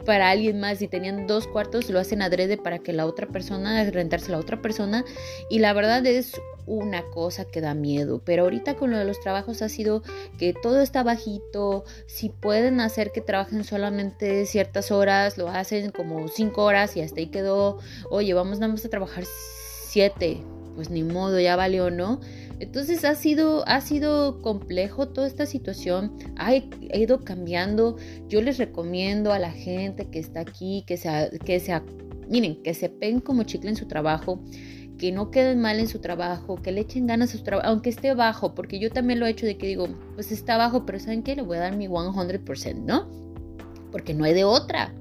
para 0.06 0.30
alguien 0.30 0.60
más. 0.60 0.80
Si 0.80 0.88
tenían 0.88 1.26
dos 1.26 1.48
cuartos, 1.48 1.90
lo 1.90 2.00
hacen 2.00 2.22
adrede 2.22 2.58
para 2.58 2.80
que 2.80 2.92
la 2.92 3.06
otra 3.06 3.28
persona, 3.28 3.90
rentarse 3.90 4.32
la 4.32 4.38
otra 4.38 4.62
persona. 4.62 5.06
Y 5.50 5.60
la 5.60 5.74
verdad 5.74 6.06
es 6.06 6.34
una 6.66 7.04
cosa 7.04 7.46
que 7.46 7.62
da 7.62 7.74
miedo. 7.74 8.22
Pero 8.26 8.44
ahorita 8.44 8.76
con 8.76 8.92
lo 8.92 8.98
de 8.98 9.06
los 9.06 9.20
trabajos 9.22 9.62
ha 9.62 9.70
sido 9.70 10.04
que 10.38 10.54
todo 10.54 10.82
está 10.82 11.04
bajito. 11.04 11.86
Si 12.06 12.30
pueden 12.30 12.82
hacer 12.82 13.12
que 13.12 13.22
trabajen 13.22 13.64
solamente 13.64 14.46
ciertas 14.46 14.92
horas, 14.92 15.38
lo 15.38 15.48
hacen 15.48 15.92
como 15.92 16.28
5 16.28 16.62
horas 16.62 16.98
y 16.98 17.02
hasta 17.02 17.22
ahí 17.22 17.28
quedó. 17.28 17.80
Oye, 18.10 18.34
vamos 18.34 18.60
nada 18.60 18.74
más 18.74 18.84
a 18.86 18.90
trabajar 18.90 19.24
7 19.90 20.57
pues 20.78 20.92
ni 20.92 21.04
modo, 21.04 21.40
ya 21.40 21.56
valió, 21.56 21.90
¿no? 21.90 22.22
Entonces 22.60 23.04
ha 23.04 23.16
sido, 23.16 23.68
ha 23.68 23.82
sido 23.82 24.44
complejo 24.44 25.08
toda 25.08 25.26
esta 25.26 25.48
situación, 25.48 26.14
ha, 26.36 26.54
ido 26.54 27.22
cambiando. 27.22 27.98
Yo 28.30 28.44
les 28.44 28.60
recomiendo 28.60 29.34
a 29.34 29.40
la 29.40 29.50
gente 29.50 30.06
que 30.12 30.20
está 30.20 30.42
aquí, 30.42 30.84
que 30.86 30.98
sea, 30.98 31.32
que 31.32 31.60
sea, 31.60 31.84
miren, 32.30 32.62
que 32.62 32.76
se 32.76 32.90
pen 32.90 33.22
como 33.22 33.42
chicle 33.42 33.72
en 33.72 33.76
su 33.76 33.88
trabajo, 33.88 34.40
que 35.00 35.12
no 35.12 35.32
queden 35.32 35.62
mal 35.62 35.80
en 35.80 35.88
su 35.88 35.98
trabajo, 35.98 36.62
que 36.62 36.72
le 36.72 36.82
echen 36.82 37.08
ganas 37.08 37.34
a 37.34 37.38
su 37.40 37.44
trabajo, 37.44 37.68
aunque 37.68 37.90
esté 37.90 38.14
bajo, 38.14 38.54
porque 38.54 38.78
yo 38.78 38.92
también 38.92 39.20
lo 39.20 39.26
he 39.26 39.32
hecho 39.32 39.48
de 39.48 39.58
que 39.58 39.66
digo, 39.66 39.88
pues 40.14 40.32
está 40.32 40.58
bajo, 40.58 40.86
pero 40.86 41.00
¿saben 41.00 41.24
qué? 41.24 41.36
Le 41.36 41.42
voy 41.42 41.58
a 41.58 41.62
dar 41.62 41.76
mi 41.76 41.88
100%, 41.88 42.76
¿no? 42.86 43.10
Porque 43.92 44.14
no 44.14 44.26
hay 44.26 44.36
de 44.36 44.44
otra. 44.44 44.94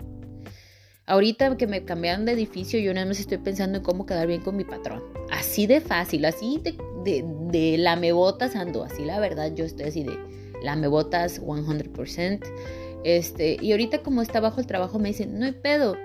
Ahorita 1.08 1.56
que 1.56 1.68
me 1.68 1.84
cambiaron 1.84 2.24
de 2.24 2.32
edificio, 2.32 2.80
yo 2.80 2.92
nada 2.92 3.06
más 3.06 3.20
estoy 3.20 3.38
pensando 3.38 3.78
en 3.78 3.84
cómo 3.84 4.06
quedar 4.06 4.26
bien 4.26 4.40
con 4.40 4.56
mi 4.56 4.64
patrón. 4.64 5.04
Así 5.30 5.68
de 5.68 5.80
fácil, 5.80 6.24
así 6.24 6.60
de, 6.60 6.76
de, 7.04 7.24
de 7.52 7.78
lamebotas 7.78 8.56
ando, 8.56 8.82
así 8.82 9.04
la 9.04 9.20
verdad, 9.20 9.52
yo 9.54 9.64
estoy 9.64 9.86
así 9.86 10.02
de 10.02 10.18
lamebotas 10.64 11.40
100%. 11.40 12.40
Este, 13.04 13.56
y 13.60 13.70
ahorita 13.70 14.02
como 14.02 14.20
está 14.20 14.40
bajo 14.40 14.60
el 14.60 14.66
trabajo 14.66 14.98
me 14.98 15.10
dicen, 15.10 15.38
no 15.38 15.46
hay 15.46 15.52
pedo. 15.52 15.96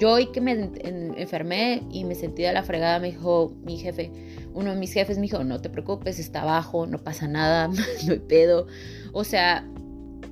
Yo 0.00 0.10
hoy 0.10 0.26
que 0.32 0.40
me 0.40 0.70
enfermé 1.16 1.82
y 1.92 2.04
me 2.04 2.16
sentí 2.16 2.42
de 2.42 2.52
la 2.52 2.64
fregada, 2.64 2.98
me 2.98 3.12
dijo 3.12 3.54
mi 3.62 3.78
jefe, 3.78 4.10
uno 4.54 4.72
de 4.72 4.76
mis 4.76 4.92
jefes 4.92 5.18
me 5.18 5.22
dijo, 5.22 5.44
no 5.44 5.60
te 5.60 5.70
preocupes, 5.70 6.18
está 6.18 6.44
bajo, 6.44 6.86
no 6.88 6.98
pasa 6.98 7.28
nada, 7.28 7.68
no 8.06 8.12
hay 8.12 8.18
pedo. 8.18 8.66
O 9.12 9.22
sea, 9.22 9.64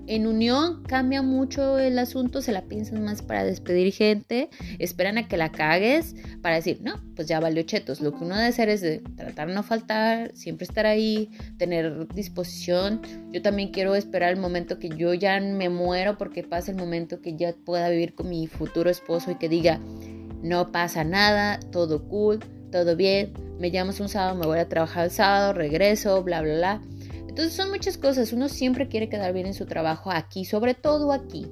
en 0.07 0.27
unión 0.27 0.83
cambia 0.85 1.23
mucho 1.23 1.79
el 1.79 1.99
asunto, 1.99 2.41
se 2.41 2.53
la 2.53 2.63
piensan 2.63 3.05
más 3.05 3.23
para 3.23 3.45
despedir 3.45 3.93
gente, 3.93 4.51
esperan 4.79 5.19
a 5.19 5.29
que 5.29 5.37
la 5.37 5.51
cagues 5.51 6.15
para 6.43 6.57
decir, 6.57 6.81
no, 6.83 7.01
pues 7.15 7.29
ya 7.29 7.41
valió 7.41 7.63
chetos. 7.63 8.01
Lo 8.01 8.13
que 8.13 8.25
uno 8.25 8.37
debe 8.37 8.49
hacer 8.49 8.69
es 8.69 8.83
tratar 9.17 9.49
de 9.49 9.55
no 9.55 9.63
faltar, 9.63 10.31
siempre 10.35 10.65
estar 10.65 10.87
ahí, 10.87 11.31
tener 11.59 12.07
disposición. 12.15 13.03
Yo 13.33 13.43
también 13.43 13.71
quiero 13.71 13.95
esperar 13.95 14.33
el 14.33 14.41
momento 14.41 14.79
que 14.79 14.89
yo 14.91 15.13
ya 15.15 15.41
me 15.41 15.69
muero 15.69 16.17
porque 16.19 16.43
pase 16.43 16.71
el 16.71 16.77
momento 16.77 17.21
que 17.21 17.37
ya 17.37 17.55
pueda 17.65 17.89
vivir 17.89 18.15
con 18.15 18.29
mi 18.29 18.47
futuro 18.47 18.91
esposo 18.91 19.31
y 19.31 19.37
que 19.37 19.49
diga, 19.49 19.81
no 20.43 20.71
pasa 20.71 21.05
nada, 21.05 21.59
todo 21.73 22.09
cool, 22.09 22.41
todo 22.71 22.95
bien, 22.95 23.33
me 23.59 23.71
llamas 23.71 24.01
un 24.01 24.09
sábado, 24.09 24.37
me 24.37 24.47
voy 24.47 24.59
a 24.59 24.69
trabajar 24.69 25.07
el 25.07 25.11
sábado, 25.11 25.53
regreso, 25.53 26.23
bla, 26.23 26.43
bla, 26.43 26.55
bla 26.55 26.83
entonces 27.37 27.55
son 27.55 27.69
muchas 27.69 27.99
cosas, 27.99 28.33
uno 28.33 28.49
siempre 28.49 28.88
quiere 28.88 29.11
quedar 29.11 29.35
bien 29.35 29.45
en 29.45 29.52
su 29.52 29.66
trabajo 29.66 30.11
aquí, 30.11 30.47
sobre 30.47 30.73
todo 30.73 31.12
aquí. 31.12 31.47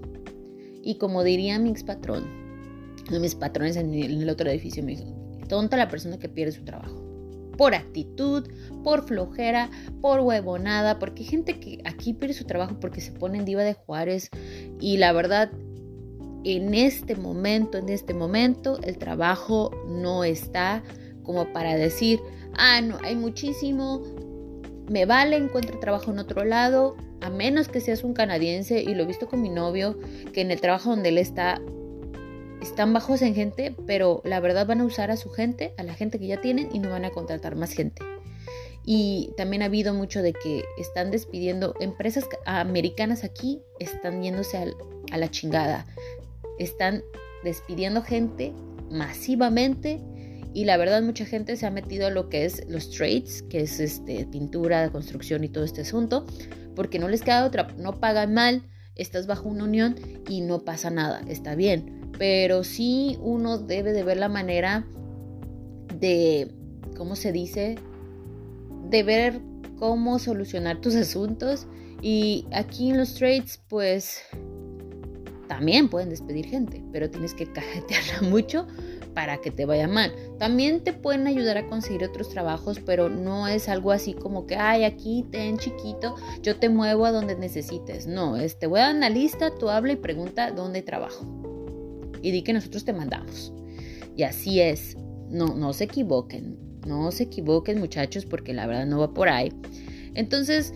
Y 0.82 0.94
como 0.94 1.22
diría 1.22 1.58
mi 1.58 1.68
ex 1.68 1.84
patrón, 1.84 2.24
mis 3.10 3.34
patrones 3.34 3.76
en 3.76 3.92
el 3.92 4.30
otro 4.30 4.48
edificio 4.48 4.82
me 4.82 4.92
dijo, 4.92 5.14
tonta 5.46 5.76
la 5.76 5.90
persona 5.90 6.18
que 6.18 6.30
pierde 6.30 6.52
su 6.52 6.64
trabajo. 6.64 7.04
Por 7.58 7.74
actitud, 7.74 8.48
por 8.82 9.06
flojera, 9.06 9.68
por 10.00 10.20
huevonada, 10.20 10.98
porque 10.98 11.22
hay 11.22 11.28
gente 11.28 11.60
que 11.60 11.82
aquí 11.84 12.14
pierde 12.14 12.32
su 12.32 12.46
trabajo 12.46 12.80
porque 12.80 13.02
se 13.02 13.12
pone 13.12 13.36
en 13.36 13.44
diva 13.44 13.62
de 13.62 13.74
Juárez 13.74 14.30
y 14.80 14.96
la 14.96 15.12
verdad 15.12 15.52
en 16.44 16.72
este 16.72 17.14
momento, 17.14 17.76
en 17.76 17.90
este 17.90 18.14
momento, 18.14 18.80
el 18.84 18.96
trabajo 18.96 19.70
no 19.86 20.24
está 20.24 20.82
como 21.24 21.52
para 21.52 21.76
decir, 21.76 22.20
ah, 22.54 22.80
no, 22.80 22.96
hay 23.02 23.16
muchísimo, 23.16 24.02
me 24.88 25.06
vale, 25.06 25.36
encuentro 25.36 25.78
trabajo 25.78 26.10
en 26.10 26.18
otro 26.18 26.44
lado, 26.44 26.96
a 27.20 27.30
menos 27.30 27.68
que 27.68 27.80
seas 27.80 28.04
un 28.04 28.14
canadiense, 28.14 28.82
y 28.82 28.94
lo 28.94 29.04
he 29.04 29.06
visto 29.06 29.28
con 29.28 29.40
mi 29.40 29.48
novio, 29.48 29.98
que 30.32 30.40
en 30.40 30.50
el 30.50 30.60
trabajo 30.60 30.90
donde 30.90 31.08
él 31.08 31.18
está, 31.18 31.60
están 32.60 32.92
bajos 32.92 33.22
en 33.22 33.34
gente, 33.34 33.74
pero 33.86 34.20
la 34.24 34.40
verdad 34.40 34.66
van 34.66 34.80
a 34.80 34.84
usar 34.84 35.10
a 35.10 35.16
su 35.16 35.30
gente, 35.30 35.74
a 35.78 35.82
la 35.82 35.94
gente 35.94 36.18
que 36.18 36.26
ya 36.26 36.40
tienen, 36.40 36.68
y 36.72 36.78
no 36.78 36.90
van 36.90 37.04
a 37.04 37.10
contratar 37.10 37.56
más 37.56 37.72
gente. 37.72 38.02
Y 38.86 39.32
también 39.38 39.62
ha 39.62 39.66
habido 39.66 39.94
mucho 39.94 40.20
de 40.20 40.34
que 40.34 40.64
están 40.78 41.10
despidiendo 41.10 41.74
empresas 41.80 42.28
americanas 42.44 43.24
aquí, 43.24 43.62
están 43.80 44.22
yéndose 44.22 44.74
a 45.10 45.16
la 45.16 45.30
chingada. 45.30 45.86
Están 46.58 47.02
despidiendo 47.42 48.02
gente 48.02 48.52
masivamente 48.90 50.00
y 50.54 50.64
la 50.64 50.76
verdad 50.76 51.02
mucha 51.02 51.26
gente 51.26 51.56
se 51.56 51.66
ha 51.66 51.70
metido 51.70 52.06
a 52.06 52.10
lo 52.10 52.28
que 52.28 52.44
es 52.44 52.64
los 52.68 52.88
trades, 52.90 53.42
que 53.42 53.62
es 53.62 53.80
este, 53.80 54.24
pintura, 54.26 54.88
construcción 54.90 55.42
y 55.42 55.48
todo 55.48 55.64
este 55.64 55.80
asunto, 55.80 56.24
porque 56.76 57.00
no 57.00 57.08
les 57.08 57.22
queda 57.22 57.44
otra, 57.44 57.66
no 57.76 57.98
pagan 57.98 58.32
mal, 58.32 58.62
estás 58.94 59.26
bajo 59.26 59.48
una 59.48 59.64
unión 59.64 59.96
y 60.28 60.40
no 60.42 60.64
pasa 60.64 60.90
nada, 60.90 61.22
está 61.28 61.56
bien. 61.56 62.12
Pero 62.18 62.62
sí 62.62 63.18
uno 63.20 63.58
debe 63.58 63.92
de 63.92 64.04
ver 64.04 64.16
la 64.16 64.28
manera 64.28 64.86
de, 65.98 66.52
¿cómo 66.96 67.16
se 67.16 67.32
dice? 67.32 67.74
De 68.88 69.02
ver 69.02 69.40
cómo 69.80 70.20
solucionar 70.20 70.80
tus 70.80 70.94
asuntos. 70.94 71.66
Y 72.00 72.46
aquí 72.52 72.90
en 72.90 72.98
los 72.98 73.14
trades, 73.14 73.60
pues 73.68 74.22
también 75.48 75.88
pueden 75.88 76.10
despedir 76.10 76.46
gente, 76.46 76.84
pero 76.92 77.10
tienes 77.10 77.34
que 77.34 77.50
cajetearla 77.50 78.22
mucho 78.28 78.68
para 79.14 79.38
que 79.40 79.50
te 79.50 79.64
vaya 79.64 79.88
mal. 79.88 80.12
También 80.38 80.82
te 80.82 80.92
pueden 80.92 81.26
ayudar 81.26 81.56
a 81.56 81.66
conseguir 81.66 82.04
otros 82.04 82.28
trabajos, 82.28 82.80
pero 82.84 83.08
no 83.08 83.48
es 83.48 83.68
algo 83.68 83.92
así 83.92 84.14
como 84.14 84.46
que, 84.46 84.56
ay, 84.56 84.84
aquí 84.84 85.24
ten 85.30 85.58
chiquito, 85.58 86.16
yo 86.42 86.56
te 86.56 86.68
muevo 86.68 87.06
a 87.06 87.12
donde 87.12 87.36
necesites. 87.36 88.06
No, 88.06 88.36
es, 88.36 88.58
te 88.58 88.66
voy 88.66 88.80
a 88.80 88.86
dar 88.86 88.96
una 88.96 89.10
lista, 89.10 89.54
tú 89.54 89.70
habla 89.70 89.92
y 89.92 89.96
pregunta 89.96 90.50
dónde 90.50 90.82
trabajo. 90.82 91.24
Y 92.22 92.30
di 92.30 92.42
que 92.42 92.52
nosotros 92.52 92.84
te 92.84 92.92
mandamos. 92.92 93.52
Y 94.16 94.22
así 94.22 94.60
es. 94.60 94.96
No, 95.28 95.54
no 95.54 95.72
se 95.72 95.84
equivoquen. 95.84 96.58
No 96.86 97.10
se 97.12 97.24
equivoquen 97.24 97.80
muchachos 97.80 98.26
porque 98.26 98.52
la 98.52 98.66
verdad 98.66 98.86
no 98.86 98.98
va 98.98 99.12
por 99.12 99.28
ahí. 99.28 99.52
Entonces, 100.14 100.72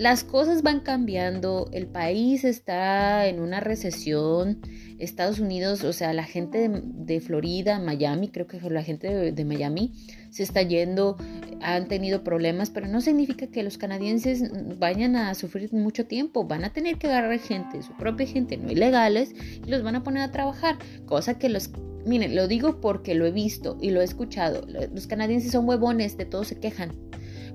las 0.00 0.24
cosas 0.24 0.62
van 0.62 0.80
cambiando, 0.80 1.68
el 1.74 1.86
país 1.86 2.44
está 2.44 3.26
en 3.26 3.38
una 3.38 3.60
recesión, 3.60 4.62
Estados 4.98 5.40
Unidos, 5.40 5.84
o 5.84 5.92
sea, 5.92 6.14
la 6.14 6.24
gente 6.24 6.70
de, 6.72 7.20
Florida, 7.20 7.78
Miami, 7.78 8.28
creo 8.28 8.46
que 8.46 8.58
la 8.70 8.82
gente 8.82 9.30
de, 9.30 9.44
Miami 9.44 9.92
se 10.30 10.42
está 10.42 10.62
yendo, 10.62 11.18
han 11.60 11.86
tenido 11.86 12.24
problemas, 12.24 12.70
pero 12.70 12.86
no 12.86 13.02
significa 13.02 13.48
que 13.48 13.62
los 13.62 13.76
canadienses 13.76 14.78
vayan 14.78 15.16
a 15.16 15.34
sufrir 15.34 15.70
mucho 15.74 16.06
tiempo, 16.06 16.44
van 16.44 16.64
a 16.64 16.72
tener 16.72 16.96
que 16.96 17.08
agarrar 17.08 17.38
gente, 17.38 17.82
su 17.82 17.92
propia 17.98 18.26
gente, 18.26 18.56
no 18.56 18.72
ilegales, 18.72 19.34
y 19.66 19.70
los 19.70 19.82
van 19.82 19.96
a 19.96 20.02
poner 20.02 20.22
a 20.22 20.32
trabajar, 20.32 20.78
cosa 21.04 21.38
que 21.38 21.50
los 21.50 21.70
Miren, 22.06 22.34
lo 22.34 22.48
digo 22.48 22.80
porque 22.80 23.14
lo 23.14 23.26
he 23.26 23.30
visto 23.30 23.76
y 23.78 23.90
lo 23.90 24.00
he 24.00 24.04
escuchado. 24.04 24.66
Los 24.66 25.06
canadienses 25.06 25.52
son 25.52 25.68
huevones, 25.68 26.16
de 26.16 26.24
todo 26.24 26.44
se 26.44 26.58
quejan. 26.58 26.92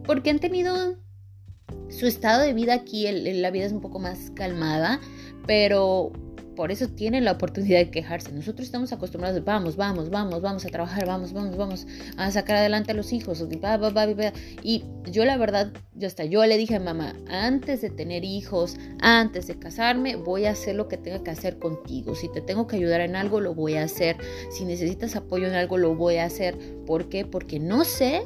Porque 0.05 0.29
han 0.29 0.37
tenido 0.37 0.99
su 1.89 2.07
estado 2.07 2.41
de 2.41 2.53
vida 2.53 2.73
aquí, 2.73 3.09
la 3.11 3.51
vida 3.51 3.65
es 3.65 3.71
un 3.71 3.81
poco 3.81 3.99
más 3.99 4.31
calmada, 4.31 4.99
pero 5.47 6.11
por 6.55 6.71
eso 6.71 6.87
tienen 6.87 7.25
la 7.25 7.33
oportunidad 7.33 7.79
de 7.79 7.91
quejarse. 7.91 8.31
Nosotros 8.31 8.65
estamos 8.65 8.91
acostumbrados, 8.91 9.43
vamos, 9.43 9.75
vamos, 9.75 10.09
vamos, 10.09 10.41
vamos 10.41 10.65
a 10.65 10.69
trabajar, 10.69 11.05
vamos, 11.05 11.33
vamos, 11.33 11.57
vamos 11.57 11.87
a 12.17 12.31
sacar 12.31 12.57
adelante 12.57 12.91
a 12.91 12.95
los 12.95 13.13
hijos. 13.13 13.43
Y 14.63 14.83
yo 15.11 15.25
la 15.25 15.37
verdad, 15.37 15.73
yo 15.93 16.07
hasta 16.07 16.25
yo 16.25 16.45
le 16.45 16.57
dije 16.57 16.75
a 16.75 16.79
mamá, 16.79 17.15
antes 17.29 17.81
de 17.81 17.89
tener 17.89 18.23
hijos, 18.23 18.77
antes 19.01 19.47
de 19.47 19.59
casarme, 19.59 20.15
voy 20.15 20.45
a 20.45 20.51
hacer 20.51 20.75
lo 20.75 20.87
que 20.87 20.97
tenga 20.97 21.23
que 21.23 21.31
hacer 21.31 21.59
contigo. 21.59 22.15
Si 22.15 22.31
te 22.31 22.41
tengo 22.41 22.67
que 22.67 22.77
ayudar 22.77 23.01
en 23.01 23.15
algo, 23.15 23.41
lo 23.41 23.53
voy 23.53 23.75
a 23.75 23.83
hacer. 23.83 24.17
Si 24.49 24.65
necesitas 24.65 25.15
apoyo 25.15 25.47
en 25.47 25.53
algo, 25.53 25.77
lo 25.77 25.95
voy 25.95 26.17
a 26.17 26.25
hacer. 26.25 26.57
¿Por 26.85 27.09
qué? 27.09 27.25
Porque 27.25 27.59
no 27.59 27.83
sé, 27.83 28.21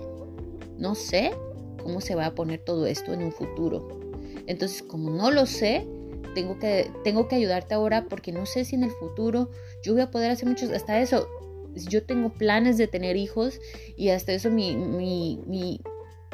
no 0.77 0.95
sé 0.95 1.31
cómo 1.79 2.01
se 2.01 2.15
va 2.15 2.27
a 2.27 2.35
poner 2.35 2.59
todo 2.59 2.85
esto 2.85 3.13
en 3.13 3.23
un 3.23 3.31
futuro. 3.31 3.99
Entonces, 4.47 4.83
como 4.83 5.09
no 5.09 5.31
lo 5.31 5.45
sé, 5.45 5.87
tengo 6.33 6.59
que, 6.59 6.91
tengo 7.03 7.27
que 7.27 7.35
ayudarte 7.35 7.73
ahora 7.73 8.05
porque 8.05 8.31
no 8.31 8.45
sé 8.45 8.65
si 8.65 8.75
en 8.75 8.83
el 8.83 8.91
futuro 8.91 9.49
yo 9.83 9.93
voy 9.93 10.01
a 10.01 10.11
poder 10.11 10.31
hacer 10.31 10.47
muchos, 10.47 10.71
hasta 10.71 10.99
eso, 10.99 11.27
yo 11.75 12.03
tengo 12.03 12.29
planes 12.29 12.77
de 12.77 12.87
tener 12.87 13.15
hijos 13.15 13.59
y 13.97 14.09
hasta 14.09 14.33
eso 14.33 14.49
mi, 14.49 14.75
mi, 14.75 15.39
mi, 15.47 15.81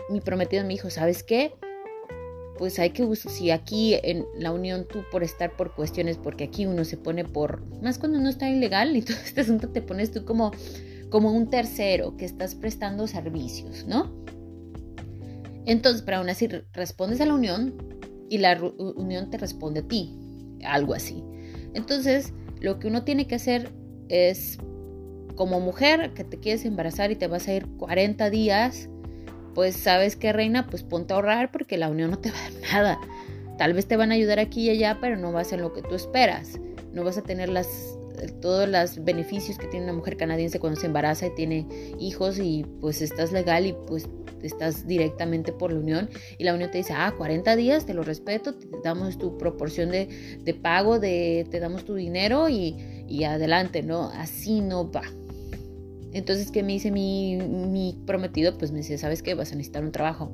mi 0.09 0.21
prometido 0.21 0.63
me 0.63 0.69
dijo, 0.69 0.89
¿sabes 0.89 1.23
qué? 1.23 1.53
Pues 2.57 2.79
hay 2.79 2.91
que, 2.91 3.05
si 3.15 3.51
aquí 3.51 3.95
en 4.01 4.25
la 4.37 4.51
unión 4.51 4.87
tú 4.87 5.03
por 5.11 5.23
estar 5.23 5.55
por 5.55 5.75
cuestiones, 5.75 6.17
porque 6.17 6.45
aquí 6.45 6.65
uno 6.65 6.85
se 6.85 6.97
pone 6.97 7.25
por, 7.25 7.65
más 7.81 7.99
cuando 7.99 8.19
uno 8.19 8.29
está 8.29 8.49
ilegal 8.49 8.95
y 8.95 9.01
todo 9.03 9.17
este 9.17 9.41
asunto 9.41 9.69
te 9.69 9.81
pones 9.81 10.11
tú 10.11 10.23
como, 10.23 10.51
como 11.09 11.31
un 11.31 11.49
tercero 11.49 12.15
que 12.17 12.25
estás 12.25 12.55
prestando 12.55 13.07
servicios, 13.07 13.85
¿no? 13.85 14.13
Entonces, 15.65 16.01
pero 16.03 16.17
aún 16.17 16.29
así 16.29 16.47
respondes 16.73 17.21
a 17.21 17.25
la 17.25 17.33
unión 17.33 17.73
y 18.29 18.37
la 18.37 18.59
unión 18.95 19.29
te 19.29 19.37
responde 19.37 19.81
a 19.81 19.87
ti, 19.87 20.17
algo 20.63 20.93
así. 20.93 21.23
Entonces, 21.73 22.33
lo 22.59 22.79
que 22.79 22.87
uno 22.87 23.03
tiene 23.03 23.27
que 23.27 23.35
hacer 23.35 23.71
es, 24.09 24.57
como 25.35 25.59
mujer 25.59 26.13
que 26.13 26.23
te 26.23 26.39
quieres 26.39 26.65
embarazar 26.65 27.11
y 27.11 27.15
te 27.15 27.27
vas 27.27 27.47
a 27.47 27.53
ir 27.53 27.67
40 27.77 28.29
días, 28.29 28.89
pues 29.53 29.75
sabes 29.75 30.15
que 30.15 30.33
reina, 30.33 30.67
pues 30.67 30.83
ponte 30.83 31.13
a 31.13 31.17
ahorrar 31.17 31.51
porque 31.51 31.77
la 31.77 31.89
unión 31.89 32.11
no 32.11 32.19
te 32.19 32.31
va 32.31 32.37
a 32.37 32.51
dar 32.51 32.61
nada. 32.61 32.99
Tal 33.57 33.73
vez 33.73 33.87
te 33.87 33.95
van 33.95 34.11
a 34.11 34.15
ayudar 34.15 34.39
aquí 34.39 34.63
y 34.63 34.69
allá, 34.69 34.97
pero 34.99 35.15
no 35.15 35.31
va 35.31 35.41
a 35.41 35.45
ser 35.45 35.61
lo 35.61 35.73
que 35.73 35.81
tú 35.81 35.95
esperas. 35.95 36.59
No 36.93 37.03
vas 37.03 37.17
a 37.17 37.21
tener 37.21 37.49
las 37.49 37.67
todos 38.27 38.67
los 38.67 39.03
beneficios 39.03 39.57
que 39.57 39.67
tiene 39.67 39.85
una 39.85 39.93
mujer 39.93 40.17
canadiense 40.17 40.59
cuando 40.59 40.79
se 40.79 40.87
embaraza 40.87 41.27
y 41.27 41.35
tiene 41.35 41.67
hijos 41.99 42.39
y 42.39 42.65
pues 42.81 43.01
estás 43.01 43.31
legal 43.31 43.65
y 43.65 43.75
pues 43.87 44.07
estás 44.41 44.87
directamente 44.87 45.51
por 45.51 45.71
la 45.71 45.79
unión 45.79 46.09
y 46.37 46.43
la 46.43 46.53
unión 46.53 46.71
te 46.71 46.79
dice, 46.79 46.93
ah, 46.95 47.13
40 47.17 47.55
días, 47.55 47.85
te 47.85 47.93
lo 47.93 48.03
respeto, 48.03 48.53
te 48.53 48.67
damos 48.83 49.17
tu 49.17 49.37
proporción 49.37 49.91
de, 49.91 50.39
de 50.43 50.53
pago, 50.53 50.99
de, 50.99 51.47
te 51.49 51.59
damos 51.59 51.85
tu 51.85 51.95
dinero 51.95 52.49
y, 52.49 52.75
y 53.07 53.23
adelante, 53.23 53.81
¿no? 53.81 54.09
Así 54.11 54.61
no 54.61 54.91
va. 54.91 55.03
Entonces, 56.15 56.49
¿qué 56.49 56.63
me 56.63 56.71
dice 56.71 56.91
mi, 56.91 57.35
mi 57.35 58.01
prometido? 58.05 58.57
Pues 58.57 58.71
me 58.71 58.77
dice, 58.77 58.97
¿sabes 58.97 59.21
qué? 59.21 59.33
Vas 59.33 59.51
a 59.51 59.55
necesitar 59.55 59.83
un 59.83 59.91
trabajo 59.91 60.31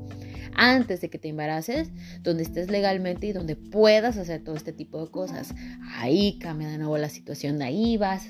antes 0.56 1.02
de 1.02 1.10
que 1.10 1.18
te 1.18 1.30
embaraces, 1.30 1.90
donde 2.22 2.44
estés 2.44 2.70
legalmente 2.70 3.26
y 3.26 3.32
donde 3.34 3.56
puedas 3.56 4.16
hacer 4.18 4.44
todo 4.44 4.56
este 4.56 4.74
tipo 4.74 5.04
de 5.04 5.10
cosas. 5.10 5.56
Ahí 5.96 6.38
cambia 6.38 6.70
de 6.70 6.78
nuevo 6.78 7.00
la 7.00 7.10
situación, 7.10 7.64
ahí 7.64 7.98
vas, 7.98 8.28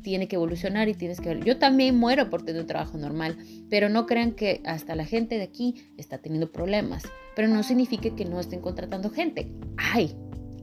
tiene 0.00 0.28
que 0.28 0.36
evolucionar 0.36 0.88
y 0.88 0.94
tienes 0.94 1.20
que 1.20 1.28
ver. 1.28 1.44
Yo 1.44 1.58
también 1.58 1.94
muero 1.94 2.30
por 2.30 2.42
tener 2.42 2.62
un 2.62 2.68
trabajo 2.68 2.96
normal, 2.96 3.36
pero 3.68 3.90
no 3.90 4.06
crean 4.06 4.32
que 4.32 4.62
hasta 4.64 4.94
la 4.94 5.04
gente 5.04 5.36
de 5.36 5.42
aquí 5.42 5.74
está 5.98 6.16
teniendo 6.18 6.52
problemas, 6.52 7.02
pero 7.36 7.48
no 7.48 7.62
significa 7.62 8.16
que 8.16 8.24
no 8.24 8.40
estén 8.40 8.62
contratando 8.62 9.10
gente. 9.10 9.52
Hay, 9.76 10.16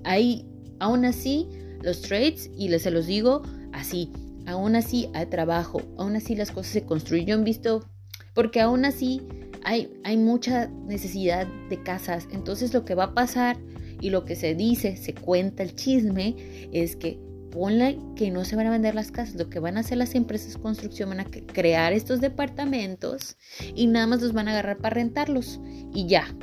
hay, 0.05 0.47
aún 0.79 1.05
así, 1.05 1.47
los 1.83 2.01
trades, 2.01 2.49
y 2.57 2.69
les 2.69 2.81
se 2.81 2.89
los 2.89 3.05
digo 3.05 3.43
así, 3.73 4.11
aún 4.45 4.75
así 4.75 5.09
hay 5.13 5.25
trabajo, 5.27 5.81
aún 5.97 6.15
así 6.15 6.35
las 6.35 6.51
cosas 6.51 6.73
se 6.73 6.83
construyen. 6.83 7.43
Visto, 7.43 7.85
porque 8.33 8.61
aún 8.61 8.85
así 8.85 9.21
hay, 9.63 9.91
hay 10.03 10.17
mucha 10.17 10.67
necesidad 10.67 11.47
de 11.69 11.81
casas. 11.81 12.27
Entonces 12.31 12.73
lo 12.73 12.85
que 12.85 12.95
va 12.95 13.05
a 13.05 13.13
pasar 13.13 13.57
y 14.01 14.09
lo 14.09 14.25
que 14.25 14.35
se 14.35 14.55
dice, 14.55 14.97
se 14.97 15.13
cuenta 15.13 15.63
el 15.63 15.75
chisme, 15.75 16.35
es 16.71 16.95
que 16.95 17.19
ponle 17.51 17.99
que 18.15 18.31
no 18.31 18.45
se 18.45 18.55
van 18.55 18.65
a 18.65 18.71
vender 18.71 18.95
las 18.95 19.11
casas, 19.11 19.35
lo 19.35 19.49
que 19.49 19.59
van 19.59 19.77
a 19.77 19.81
hacer 19.81 19.97
las 19.97 20.15
empresas 20.15 20.53
de 20.53 20.59
construcción 20.59 21.09
van 21.09 21.19
a 21.19 21.25
crear 21.25 21.93
estos 21.93 22.21
departamentos 22.21 23.37
y 23.75 23.87
nada 23.87 24.07
más 24.07 24.21
los 24.21 24.33
van 24.33 24.47
a 24.47 24.51
agarrar 24.51 24.77
para 24.77 24.95
rentarlos 24.95 25.59
y 25.93 26.07
ya. 26.07 26.33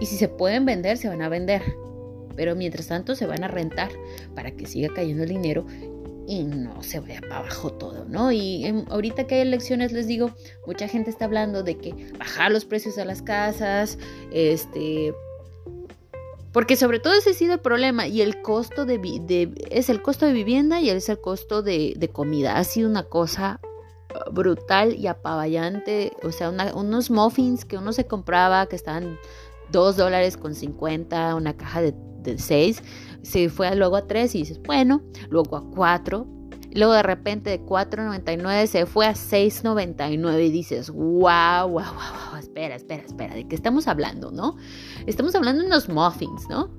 Y 0.00 0.06
si 0.06 0.16
se 0.16 0.28
pueden 0.28 0.64
vender, 0.66 0.96
se 0.96 1.08
van 1.08 1.22
a 1.22 1.28
vender. 1.28 1.62
Pero 2.36 2.56
mientras 2.56 2.88
tanto 2.88 3.14
se 3.14 3.26
van 3.26 3.44
a 3.44 3.48
rentar 3.48 3.90
para 4.34 4.50
que 4.52 4.66
siga 4.66 4.88
cayendo 4.94 5.22
el 5.22 5.28
dinero 5.28 5.66
y 6.26 6.44
no 6.44 6.82
se 6.82 7.00
vaya 7.00 7.20
para 7.20 7.38
abajo 7.38 7.72
todo, 7.72 8.04
¿no? 8.08 8.32
Y 8.32 8.84
ahorita 8.90 9.26
que 9.26 9.36
hay 9.36 9.40
elecciones, 9.42 9.92
les 9.92 10.06
digo, 10.06 10.30
mucha 10.66 10.88
gente 10.88 11.10
está 11.10 11.24
hablando 11.24 11.62
de 11.62 11.78
que 11.78 12.12
bajar 12.18 12.52
los 12.52 12.64
precios 12.64 12.98
a 12.98 13.04
las 13.04 13.22
casas, 13.22 13.98
este, 14.32 15.14
porque 16.52 16.76
sobre 16.76 17.00
todo 17.00 17.14
ese 17.14 17.30
ha 17.30 17.34
sido 17.34 17.54
el 17.54 17.60
problema 17.60 18.06
y 18.06 18.20
el 18.20 18.42
costo 18.42 18.84
de, 18.84 19.50
es 19.70 19.88
el 19.88 20.02
costo 20.02 20.26
de 20.26 20.32
vivienda 20.32 20.80
y 20.80 20.90
es 20.90 21.08
el 21.08 21.20
costo 21.20 21.62
de, 21.62 22.10
comida. 22.12 22.58
Ha 22.58 22.64
sido 22.64 22.88
una 22.88 23.04
cosa 23.04 23.58
uh, 24.14 24.30
brutal 24.30 24.94
y 24.94 25.06
apaballante, 25.06 26.12
o 26.22 26.30
sea, 26.30 26.50
unos 26.74 27.10
muffins 27.10 27.64
que 27.64 27.78
uno 27.78 27.92
se 27.92 28.06
compraba 28.06 28.66
que 28.66 28.76
estaban 28.76 29.18
2 29.70 29.96
dólares 29.96 30.36
con 30.36 30.54
50, 30.54 31.34
una 31.34 31.56
caja 31.56 31.80
de, 31.80 31.94
de 32.20 32.38
6 32.38 32.82
se 33.22 33.48
fue 33.48 33.74
luego 33.76 33.96
a 33.96 34.06
3 34.06 34.34
y 34.34 34.38
dices, 34.38 34.60
bueno, 34.62 35.02
luego 35.30 35.56
a 35.56 35.70
4. 35.70 36.26
Luego 36.74 36.94
de 36.94 37.02
repente 37.02 37.50
de 37.50 37.60
4.99 37.60 38.66
se 38.66 38.86
fue 38.86 39.06
a 39.06 39.12
6.99 39.12 40.46
y 40.46 40.50
dices, 40.50 40.90
wow, 40.90 41.68
wow, 41.68 41.68
wow, 41.68 41.82
wow, 42.30 42.38
espera, 42.38 42.76
espera, 42.76 43.02
espera, 43.02 43.34
¿de 43.34 43.46
qué 43.46 43.54
estamos 43.54 43.88
hablando, 43.88 44.30
no? 44.30 44.56
Estamos 45.06 45.34
hablando 45.34 45.60
de 45.60 45.66
unos 45.66 45.90
muffins, 45.90 46.48
¿no? 46.48 46.70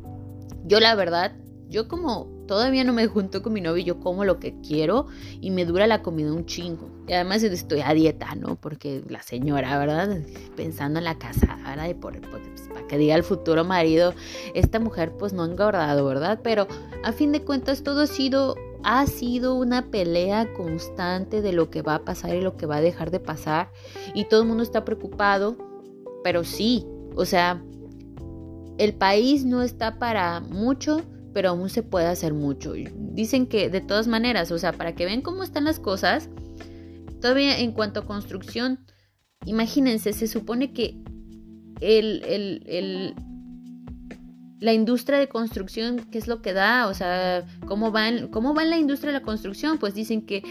Yo 0.65 0.79
la 0.79 0.95
verdad, 0.95 1.35
yo 1.73 1.87
como 1.87 2.27
todavía 2.47 2.83
no 2.83 2.93
me 2.93 3.07
junto 3.07 3.41
con 3.41 3.51
mi 3.51 3.59
novio, 3.59 3.83
yo 3.83 3.99
como 3.99 4.25
lo 4.25 4.39
que 4.39 4.53
quiero 4.61 5.07
y 5.41 5.49
me 5.49 5.65
dura 5.65 5.87
la 5.87 6.03
comida 6.03 6.31
un 6.31 6.45
chingo. 6.45 6.87
Y 7.07 7.13
además 7.13 7.41
estoy 7.41 7.81
a 7.81 7.95
dieta, 7.95 8.35
¿no? 8.35 8.55
Porque 8.57 9.03
la 9.09 9.23
señora, 9.23 9.79
¿verdad? 9.79 10.19
Pensando 10.55 10.99
en 10.99 11.05
la 11.05 11.17
casa, 11.17 11.57
¿verdad? 11.65 11.89
Y 11.89 11.95
por, 11.95 12.21
pues, 12.21 12.69
para 12.71 12.85
que 12.85 12.99
diga 12.99 13.15
el 13.15 13.23
futuro 13.23 13.65
marido, 13.65 14.13
esta 14.53 14.79
mujer 14.79 15.13
pues 15.17 15.33
no 15.33 15.41
ha 15.41 15.47
engordado, 15.47 16.05
¿verdad? 16.05 16.41
Pero 16.43 16.67
a 17.03 17.11
fin 17.11 17.31
de 17.31 17.41
cuentas 17.41 17.81
todo 17.83 18.01
ha 18.01 18.07
sido 18.07 18.55
ha 18.85 19.07
sido 19.07 19.55
una 19.55 19.89
pelea 19.89 20.53
constante 20.53 21.41
de 21.41 21.53
lo 21.53 21.69
que 21.69 21.81
va 21.81 21.95
a 21.95 22.05
pasar 22.05 22.35
y 22.35 22.41
lo 22.41 22.57
que 22.57 22.65
va 22.65 22.75
a 22.75 22.81
dejar 22.81 23.11
de 23.11 23.21
pasar 23.21 23.71
y 24.13 24.25
todo 24.25 24.41
el 24.41 24.47
mundo 24.49 24.61
está 24.61 24.83
preocupado, 24.83 25.55
pero 26.21 26.43
sí, 26.43 26.85
o 27.15 27.23
sea, 27.23 27.63
el 28.77 28.93
país 28.93 29.45
no 29.45 29.61
está 29.61 29.99
para 29.99 30.41
mucho, 30.41 31.01
pero 31.33 31.49
aún 31.49 31.69
se 31.69 31.83
puede 31.83 32.07
hacer 32.07 32.33
mucho. 32.33 32.73
Dicen 33.13 33.47
que 33.47 33.69
de 33.69 33.81
todas 33.81 34.07
maneras, 34.07 34.51
o 34.51 34.57
sea, 34.57 34.73
para 34.73 34.95
que 34.95 35.05
vean 35.05 35.21
cómo 35.21 35.43
están 35.43 35.63
las 35.63 35.79
cosas, 35.79 36.29
todavía 37.21 37.59
en 37.59 37.71
cuanto 37.71 38.01
a 38.01 38.05
construcción, 38.05 38.85
imagínense, 39.45 40.13
se 40.13 40.27
supone 40.27 40.73
que 40.73 41.01
el, 41.81 42.23
el, 42.25 43.15
la 44.59 44.73
industria 44.73 45.17
de 45.19 45.27
construcción, 45.27 46.07
¿qué 46.11 46.17
es 46.17 46.27
lo 46.27 46.41
que 46.41 46.53
da? 46.53 46.87
O 46.87 46.93
sea, 46.93 47.45
¿cómo, 47.67 47.91
van, 47.91 48.29
¿cómo 48.29 48.53
va 48.53 48.63
la 48.63 48.77
industria 48.77 49.11
de 49.11 49.19
la 49.19 49.25
construcción? 49.25 49.77
Pues 49.77 49.93
dicen 49.93 50.25
que 50.25 50.43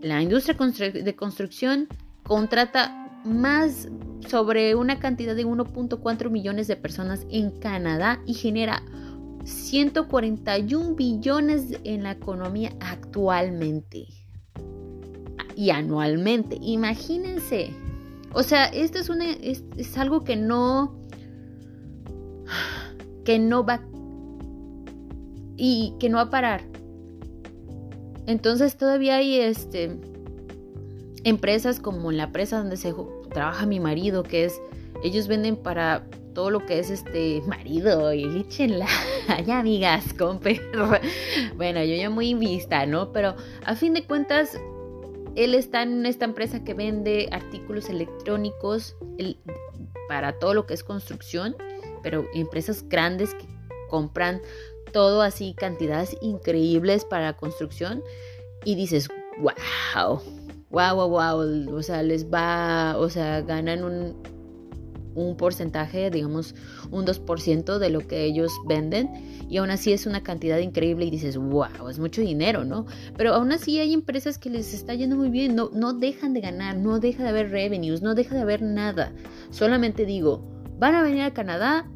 la 0.00 0.22
industria 0.22 0.56
de 0.90 1.16
construcción 1.16 1.88
contrata 2.22 3.20
más 3.24 3.88
sobre 4.28 4.74
una 4.74 4.98
cantidad 4.98 5.34
de 5.36 5.46
1.4 5.46 6.30
millones 6.30 6.66
de 6.66 6.76
personas 6.76 7.26
en 7.30 7.50
Canadá 7.50 8.20
y 8.26 8.34
genera 8.34 8.82
141 9.44 10.94
billones 10.94 11.78
en 11.84 12.02
la 12.04 12.12
economía 12.12 12.72
actualmente 12.80 14.06
y 15.56 15.70
anualmente. 15.70 16.58
Imagínense. 16.60 17.70
O 18.32 18.42
sea, 18.42 18.66
esto 18.66 18.98
es, 18.98 19.98
algo 19.98 20.24
que 20.24 20.36
no 20.36 20.96
que 23.24 23.38
no 23.38 23.64
va 23.64 23.80
y 25.56 25.94
que 26.00 26.08
no 26.08 26.16
va 26.16 26.24
a 26.24 26.30
parar. 26.30 26.62
Entonces 28.26 28.76
todavía 28.76 29.16
hay 29.16 29.38
este 29.38 29.98
empresas 31.24 31.78
como 31.78 32.10
la 32.10 32.24
empresa 32.24 32.58
donde 32.58 32.76
se 32.76 32.92
trabaja 33.30 33.66
mi 33.66 33.78
marido, 33.78 34.22
que 34.22 34.44
es 34.46 34.60
ellos 35.04 35.28
venden 35.28 35.56
para 35.56 36.04
todo 36.32 36.50
lo 36.50 36.64
que 36.66 36.78
es 36.78 36.90
este 36.90 37.42
marido 37.46 38.12
y 38.12 38.40
échenla. 38.40 38.86
Ya 39.46 39.60
amigas 39.60 40.12
con 40.14 40.40
bueno 41.56 41.82
yo 41.84 41.94
ya 41.94 42.10
muy 42.10 42.34
vista 42.34 42.84
no 42.86 43.12
pero 43.12 43.34
a 43.64 43.76
fin 43.76 43.94
de 43.94 44.04
cuentas 44.04 44.58
él 45.36 45.54
está 45.54 45.82
en 45.82 46.04
esta 46.06 46.24
empresa 46.24 46.64
que 46.64 46.74
vende 46.74 47.28
artículos 47.32 47.88
electrónicos 47.88 48.96
para 50.08 50.38
todo 50.38 50.54
lo 50.54 50.66
que 50.66 50.74
es 50.74 50.84
construcción 50.84 51.56
pero 52.02 52.26
empresas 52.34 52.88
grandes 52.88 53.34
que 53.34 53.46
compran 53.88 54.42
todo 54.92 55.22
así, 55.22 55.54
cantidades 55.54 56.16
increíbles 56.20 57.04
para 57.04 57.34
construcción 57.34 58.02
y 58.64 58.74
dices, 58.74 59.08
wow, 59.38 60.20
wow, 60.70 60.94
wow, 60.94 61.08
wow, 61.08 61.74
o 61.74 61.82
sea, 61.82 62.02
les 62.02 62.30
va, 62.30 62.96
o 62.98 63.08
sea, 63.08 63.40
ganan 63.40 63.82
un, 63.84 64.22
un 65.14 65.36
porcentaje, 65.36 66.10
digamos 66.10 66.54
un 66.90 67.04
2% 67.04 67.78
de 67.78 67.90
lo 67.90 68.00
que 68.00 68.24
ellos 68.24 68.52
venden 68.66 69.10
y 69.48 69.58
aún 69.58 69.70
así 69.70 69.92
es 69.92 70.06
una 70.06 70.22
cantidad 70.22 70.58
increíble 70.58 71.04
y 71.04 71.10
dices, 71.10 71.36
wow, 71.36 71.88
es 71.90 71.98
mucho 71.98 72.22
dinero, 72.22 72.64
¿no? 72.64 72.86
Pero 73.16 73.34
aún 73.34 73.52
así 73.52 73.78
hay 73.78 73.92
empresas 73.92 74.38
que 74.38 74.50
les 74.50 74.72
está 74.72 74.94
yendo 74.94 75.16
muy 75.16 75.28
bien, 75.28 75.54
no, 75.54 75.70
no 75.74 75.92
dejan 75.92 76.32
de 76.32 76.40
ganar, 76.40 76.76
no 76.76 77.00
deja 77.00 77.22
de 77.22 77.28
haber 77.28 77.50
revenues, 77.50 78.02
no 78.02 78.14
deja 78.14 78.34
de 78.34 78.40
haber 78.40 78.62
nada. 78.62 79.12
Solamente 79.50 80.06
digo, 80.06 80.42
van 80.78 80.94
a 80.94 81.02
venir 81.02 81.22
a 81.22 81.34
Canadá, 81.34 81.86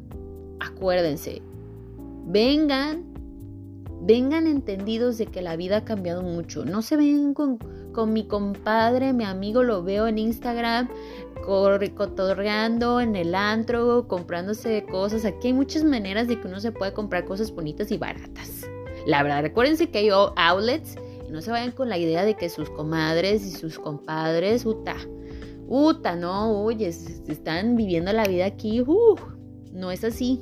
acuérdense, 0.59 1.41
vengan, 2.27 3.16
vengan 4.07 4.47
entendidos 4.47 5.17
de 5.17 5.27
que 5.27 5.41
la 5.41 5.55
vida 5.55 5.77
ha 5.77 5.85
cambiado 5.85 6.23
mucho. 6.23 6.65
No 6.65 6.81
se 6.81 6.95
ven 6.95 7.33
con, 7.33 7.57
con 7.91 8.13
mi 8.13 8.25
compadre, 8.25 9.13
mi 9.13 9.25
amigo, 9.25 9.63
lo 9.63 9.83
veo 9.83 10.07
en 10.07 10.17
Instagram, 10.17 10.89
cotorreando 11.43 13.01
en 13.01 13.15
el 13.15 13.35
antro, 13.35 14.07
comprándose 14.07 14.85
cosas. 14.85 15.25
Aquí 15.25 15.47
hay 15.47 15.53
muchas 15.53 15.83
maneras 15.83 16.27
de 16.27 16.39
que 16.39 16.47
uno 16.47 16.59
se 16.59 16.71
puede 16.71 16.93
comprar 16.93 17.25
cosas 17.25 17.51
bonitas 17.51 17.91
y 17.91 17.97
baratas. 17.97 18.65
La 19.05 19.21
verdad, 19.23 19.41
recuérdense 19.41 19.89
que 19.89 19.99
hay 19.99 20.09
outlets 20.09 20.95
y 21.27 21.31
no 21.31 21.41
se 21.41 21.51
vayan 21.51 21.71
con 21.71 21.89
la 21.89 21.97
idea 21.97 22.23
de 22.23 22.35
que 22.35 22.49
sus 22.49 22.69
comadres 22.69 23.45
y 23.45 23.51
sus 23.51 23.77
compadres, 23.77 24.65
uta, 24.65 24.95
Uta, 25.69 26.15
no, 26.15 26.63
oye, 26.63 26.87
están 26.87 27.75
viviendo 27.75 28.13
la 28.13 28.23
vida 28.23 28.45
aquí, 28.45 28.79
uh, 28.81 29.15
no 29.73 29.91
es 29.91 30.05
así. 30.05 30.41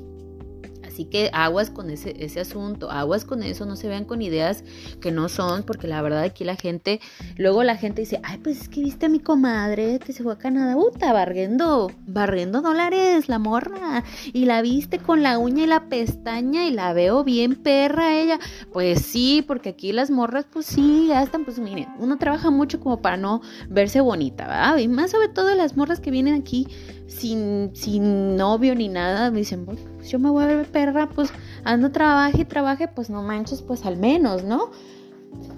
Así 0.96 1.04
que 1.04 1.28
aguas 1.34 1.68
con 1.68 1.90
ese, 1.90 2.24
ese 2.24 2.40
asunto, 2.40 2.90
aguas 2.90 3.26
con 3.26 3.42
eso, 3.42 3.66
no 3.66 3.76
se 3.76 3.86
vean 3.86 4.06
con 4.06 4.22
ideas 4.22 4.64
que 5.02 5.12
no 5.12 5.28
son, 5.28 5.62
porque 5.62 5.86
la 5.86 6.00
verdad 6.00 6.22
aquí 6.22 6.42
la 6.42 6.56
gente, 6.56 7.02
luego 7.36 7.62
la 7.64 7.76
gente 7.76 8.00
dice, 8.00 8.18
ay, 8.22 8.38
pues 8.38 8.62
es 8.62 8.68
que 8.70 8.80
viste 8.80 9.04
a 9.04 9.08
mi 9.10 9.18
comadre 9.18 9.98
que 9.98 10.14
se 10.14 10.22
fue 10.22 10.32
a 10.32 10.38
Canadá, 10.38 10.72
puta, 10.72 11.12
barriendo, 11.12 11.92
barriendo 12.06 12.62
dólares, 12.62 13.28
la 13.28 13.38
morra, 13.38 14.04
y 14.32 14.46
la 14.46 14.62
viste 14.62 14.98
con 14.98 15.22
la 15.22 15.36
uña 15.36 15.64
y 15.64 15.66
la 15.66 15.90
pestaña 15.90 16.64
y 16.64 16.70
la 16.70 16.94
veo 16.94 17.24
bien 17.24 17.56
perra 17.56 18.18
ella. 18.18 18.38
Pues 18.72 19.02
sí, 19.02 19.44
porque 19.46 19.68
aquí 19.68 19.92
las 19.92 20.10
morras, 20.10 20.46
pues 20.50 20.64
sí, 20.64 21.08
gastan, 21.10 21.44
pues 21.44 21.58
miren, 21.58 21.88
uno 21.98 22.16
trabaja 22.16 22.48
mucho 22.48 22.80
como 22.80 23.02
para 23.02 23.18
no 23.18 23.42
verse 23.68 24.00
bonita, 24.00 24.46
¿verdad? 24.46 24.78
Y 24.78 24.88
más 24.88 25.10
sobre 25.10 25.28
todo 25.28 25.54
las 25.56 25.76
morras 25.76 26.00
que 26.00 26.10
vienen 26.10 26.40
aquí 26.40 26.66
sin, 27.06 27.70
sin 27.74 28.36
novio 28.36 28.74
ni 28.74 28.88
nada, 28.88 29.30
me 29.30 29.38
dicen, 29.38 29.64
pues 29.64 29.78
yo 30.08 30.18
me 30.18 30.30
voy 30.30 30.44
a 30.44 30.48
ver 30.48 30.66
perra, 30.66 31.08
pues 31.08 31.30
ando 31.64 31.90
trabaje 31.90 32.42
y 32.42 32.44
trabaje, 32.44 32.88
pues 32.88 33.10
no 33.10 33.22
manches, 33.22 33.62
pues 33.62 33.84
al 33.86 33.96
menos, 33.96 34.44
¿no? 34.44 34.70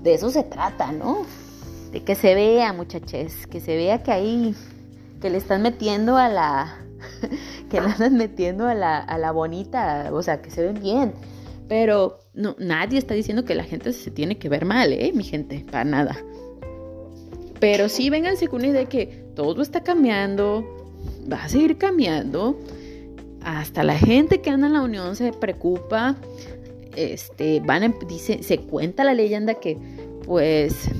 De 0.02 0.14
eso 0.14 0.30
se 0.30 0.42
trata, 0.42 0.92
¿no? 0.92 1.24
De 1.92 2.02
que 2.02 2.14
se 2.14 2.34
vea, 2.34 2.72
muchachos, 2.72 3.46
que 3.50 3.60
se 3.60 3.76
vea 3.76 4.02
que 4.02 4.12
ahí, 4.12 4.54
que 5.20 5.30
le 5.30 5.38
están 5.38 5.62
metiendo 5.62 6.16
a 6.16 6.28
la, 6.28 6.78
que 7.70 7.80
le 7.80 7.88
están 7.88 8.16
metiendo 8.16 8.66
a 8.66 8.74
la, 8.74 8.98
a 8.98 9.18
la 9.18 9.32
bonita, 9.32 10.10
o 10.12 10.22
sea, 10.22 10.42
que 10.42 10.50
se 10.50 10.62
ven 10.62 10.80
bien. 10.82 11.12
Pero 11.68 12.20
no, 12.34 12.56
nadie 12.58 12.98
está 12.98 13.14
diciendo 13.14 13.44
que 13.44 13.54
la 13.54 13.64
gente 13.64 13.92
se 13.92 14.10
tiene 14.10 14.38
que 14.38 14.48
ver 14.48 14.64
mal, 14.64 14.92
¿eh? 14.92 15.12
Mi 15.14 15.22
gente, 15.22 15.66
para 15.70 15.84
nada. 15.84 16.16
Pero 17.60 17.88
sí, 17.88 18.08
vénganse 18.08 18.48
con 18.48 18.60
una 18.60 18.68
idea 18.68 18.80
de 18.80 18.86
que 18.86 19.06
todo 19.34 19.60
está 19.62 19.82
cambiando, 19.82 20.64
va 21.30 21.44
a 21.44 21.48
seguir 21.48 21.78
cambiando. 21.78 22.58
Hasta 23.42 23.84
la 23.84 23.96
gente 23.96 24.40
que 24.40 24.50
anda 24.50 24.66
en 24.66 24.72
la 24.74 24.82
unión 24.82 25.16
se 25.16 25.32
preocupa. 25.32 26.16
Este, 26.96 27.60
van 27.60 27.94
dice, 28.08 28.42
se 28.42 28.58
cuenta 28.58 29.04
la 29.04 29.14
leyenda 29.14 29.54
que 29.54 29.78
pues 30.24 30.90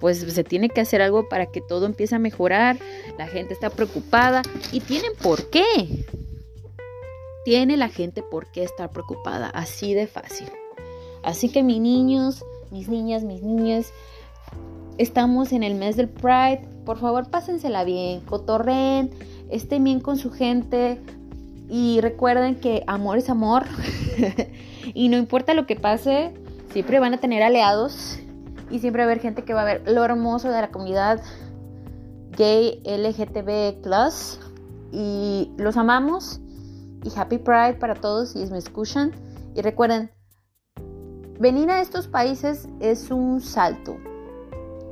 pues 0.00 0.18
se 0.18 0.44
tiene 0.44 0.68
que 0.68 0.80
hacer 0.80 1.02
algo 1.02 1.28
para 1.28 1.46
que 1.46 1.60
todo 1.60 1.86
empiece 1.86 2.14
a 2.14 2.18
mejorar. 2.18 2.78
La 3.18 3.26
gente 3.26 3.54
está 3.54 3.70
preocupada 3.70 4.42
y 4.72 4.80
tienen 4.80 5.12
por 5.20 5.50
qué. 5.50 6.04
Tiene 7.44 7.76
la 7.76 7.88
gente 7.88 8.22
por 8.22 8.50
qué 8.52 8.62
estar 8.62 8.90
preocupada, 8.90 9.48
así 9.48 9.94
de 9.94 10.06
fácil. 10.06 10.48
Así 11.22 11.48
que 11.48 11.62
mis 11.62 11.80
niños, 11.80 12.44
mis 12.70 12.88
niñas, 12.88 13.24
mis 13.24 13.42
niñas, 13.42 13.92
estamos 14.98 15.52
en 15.52 15.62
el 15.62 15.74
mes 15.74 15.96
del 15.96 16.08
Pride 16.08 16.62
por 16.88 16.96
favor, 16.96 17.28
pásensela 17.28 17.84
bien, 17.84 18.20
cotorren, 18.20 19.10
estén 19.50 19.84
bien 19.84 20.00
con 20.00 20.16
su 20.16 20.30
gente 20.30 20.98
y 21.68 22.00
recuerden 22.00 22.54
que 22.54 22.82
amor 22.86 23.18
es 23.18 23.28
amor. 23.28 23.64
Y 24.94 25.10
no 25.10 25.18
importa 25.18 25.52
lo 25.52 25.66
que 25.66 25.76
pase, 25.76 26.32
siempre 26.72 26.98
van 26.98 27.12
a 27.12 27.18
tener 27.18 27.42
aliados 27.42 28.18
y 28.70 28.78
siempre 28.78 29.02
va 29.02 29.10
a 29.10 29.12
haber 29.12 29.20
gente 29.20 29.44
que 29.44 29.52
va 29.52 29.60
a 29.60 29.64
ver 29.66 29.82
lo 29.86 30.02
hermoso 30.02 30.48
de 30.48 30.62
la 30.62 30.70
comunidad 30.70 31.20
gay 32.38 32.80
LGTB 32.86 33.86
y 34.90 35.50
los 35.58 35.76
amamos 35.76 36.40
y 37.04 37.10
Happy 37.14 37.36
Pride 37.36 37.74
para 37.74 37.96
todos 37.96 38.30
si 38.30 38.46
me 38.46 38.56
escuchan. 38.56 39.12
Y 39.54 39.60
recuerden 39.60 40.10
venir 41.38 41.70
a 41.70 41.82
estos 41.82 42.08
países 42.08 42.66
es 42.80 43.10
un 43.10 43.42
salto 43.42 43.98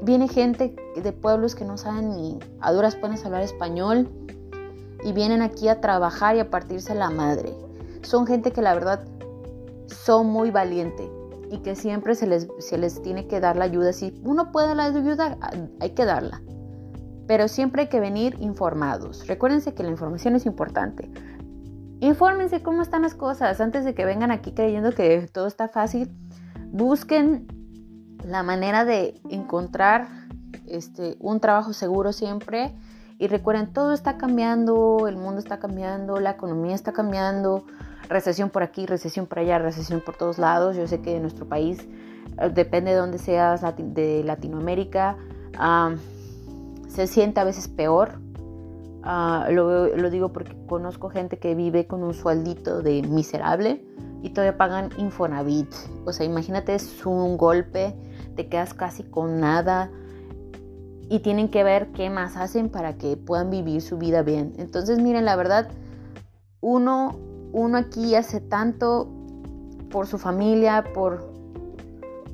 Viene 0.02 0.28
gente 0.28 0.74
de 0.94 1.12
pueblos 1.12 1.54
que 1.54 1.64
no 1.64 1.76
saben 1.76 2.10
ni 2.10 2.38
a 2.60 2.72
duras 2.72 2.96
penas 2.96 3.24
hablar 3.24 3.42
español 3.42 4.08
y 5.04 5.12
vienen 5.12 5.42
aquí 5.42 5.68
a 5.68 5.80
trabajar 5.80 6.36
y 6.36 6.40
a 6.40 6.50
partirse 6.50 6.94
la 6.94 7.10
madre. 7.10 7.54
Son 8.02 8.26
gente 8.26 8.52
que 8.52 8.62
la 8.62 8.74
verdad 8.74 9.04
son 9.88 10.26
muy 10.28 10.50
valiente 10.50 11.10
y 11.50 11.58
que 11.58 11.76
siempre 11.76 12.14
se 12.14 12.26
les, 12.26 12.48
se 12.58 12.78
les 12.78 13.02
tiene 13.02 13.26
que 13.26 13.40
dar 13.40 13.56
la 13.56 13.64
ayuda. 13.64 13.92
Si 13.92 14.20
uno 14.24 14.52
puede 14.52 14.74
la 14.74 14.84
ayuda, 14.86 15.38
hay 15.80 15.90
que 15.90 16.04
darla. 16.04 16.42
Pero 17.26 17.48
siempre 17.48 17.82
hay 17.82 17.88
que 17.88 18.00
venir 18.00 18.36
informados. 18.40 19.26
Recuérdense 19.26 19.74
que 19.74 19.82
la 19.82 19.90
información 19.90 20.36
es 20.36 20.46
importante. 20.46 21.10
Infórmense 22.00 22.62
cómo 22.62 22.82
están 22.82 23.02
las 23.02 23.14
cosas 23.14 23.60
antes 23.60 23.84
de 23.84 23.94
que 23.94 24.04
vengan 24.04 24.30
aquí 24.30 24.52
creyendo 24.52 24.92
que 24.92 25.28
todo 25.32 25.46
está 25.46 25.68
fácil. 25.68 26.12
Busquen 26.70 27.46
la 28.24 28.42
manera 28.42 28.84
de 28.84 29.20
encontrar 29.28 30.08
este, 30.66 31.16
un 31.20 31.40
trabajo 31.40 31.72
seguro 31.72 32.12
siempre. 32.12 32.74
Y 33.18 33.28
recuerden, 33.28 33.72
todo 33.72 33.92
está 33.92 34.18
cambiando, 34.18 35.06
el 35.08 35.16
mundo 35.16 35.38
está 35.38 35.58
cambiando, 35.58 36.20
la 36.20 36.32
economía 36.32 36.74
está 36.74 36.92
cambiando, 36.92 37.64
recesión 38.08 38.50
por 38.50 38.62
aquí, 38.62 38.84
recesión 38.84 39.26
por 39.26 39.38
allá, 39.38 39.58
recesión 39.58 40.02
por 40.04 40.16
todos 40.16 40.38
lados. 40.38 40.76
Yo 40.76 40.86
sé 40.86 41.00
que 41.00 41.16
en 41.16 41.22
nuestro 41.22 41.48
país, 41.48 41.86
eh, 42.38 42.50
depende 42.52 42.90
de 42.90 42.98
dónde 42.98 43.18
seas, 43.18 43.62
de 43.76 44.22
Latinoamérica, 44.24 45.16
se 46.88 47.06
siente 47.06 47.40
a 47.40 47.44
veces 47.44 47.68
peor. 47.68 48.20
Ah, 49.02 49.46
lo, 49.50 49.96
lo, 49.96 50.10
digo 50.10 50.32
porque 50.32 50.56
conozco 50.66 51.08
gente 51.10 51.38
que 51.38 51.54
vive 51.54 51.86
con 51.86 52.02
un 52.02 52.12
sueldito 52.12 52.82
de 52.82 53.02
miserable 53.02 53.84
y 54.22 54.30
todavía 54.30 54.58
pagan 54.58 54.90
Infonavit. 54.98 55.72
O 56.04 56.12
sea, 56.12 56.26
imagínate, 56.26 56.74
es 56.74 57.06
un 57.06 57.36
golpe 57.36 57.94
te 58.36 58.48
quedas 58.48 58.74
casi 58.74 59.02
con 59.02 59.40
nada 59.40 59.90
y 61.08 61.20
tienen 61.20 61.48
que 61.48 61.64
ver 61.64 61.88
qué 61.88 62.10
más 62.10 62.36
hacen 62.36 62.68
para 62.68 62.98
que 62.98 63.16
puedan 63.16 63.50
vivir 63.50 63.80
su 63.80 63.98
vida 63.98 64.22
bien. 64.22 64.52
Entonces, 64.58 65.00
miren, 65.00 65.24
la 65.24 65.36
verdad, 65.36 65.68
uno, 66.60 67.16
uno 67.52 67.78
aquí 67.78 68.14
hace 68.14 68.40
tanto 68.40 69.08
por 69.90 70.06
su 70.06 70.18
familia, 70.18 70.84
por, 70.94 71.32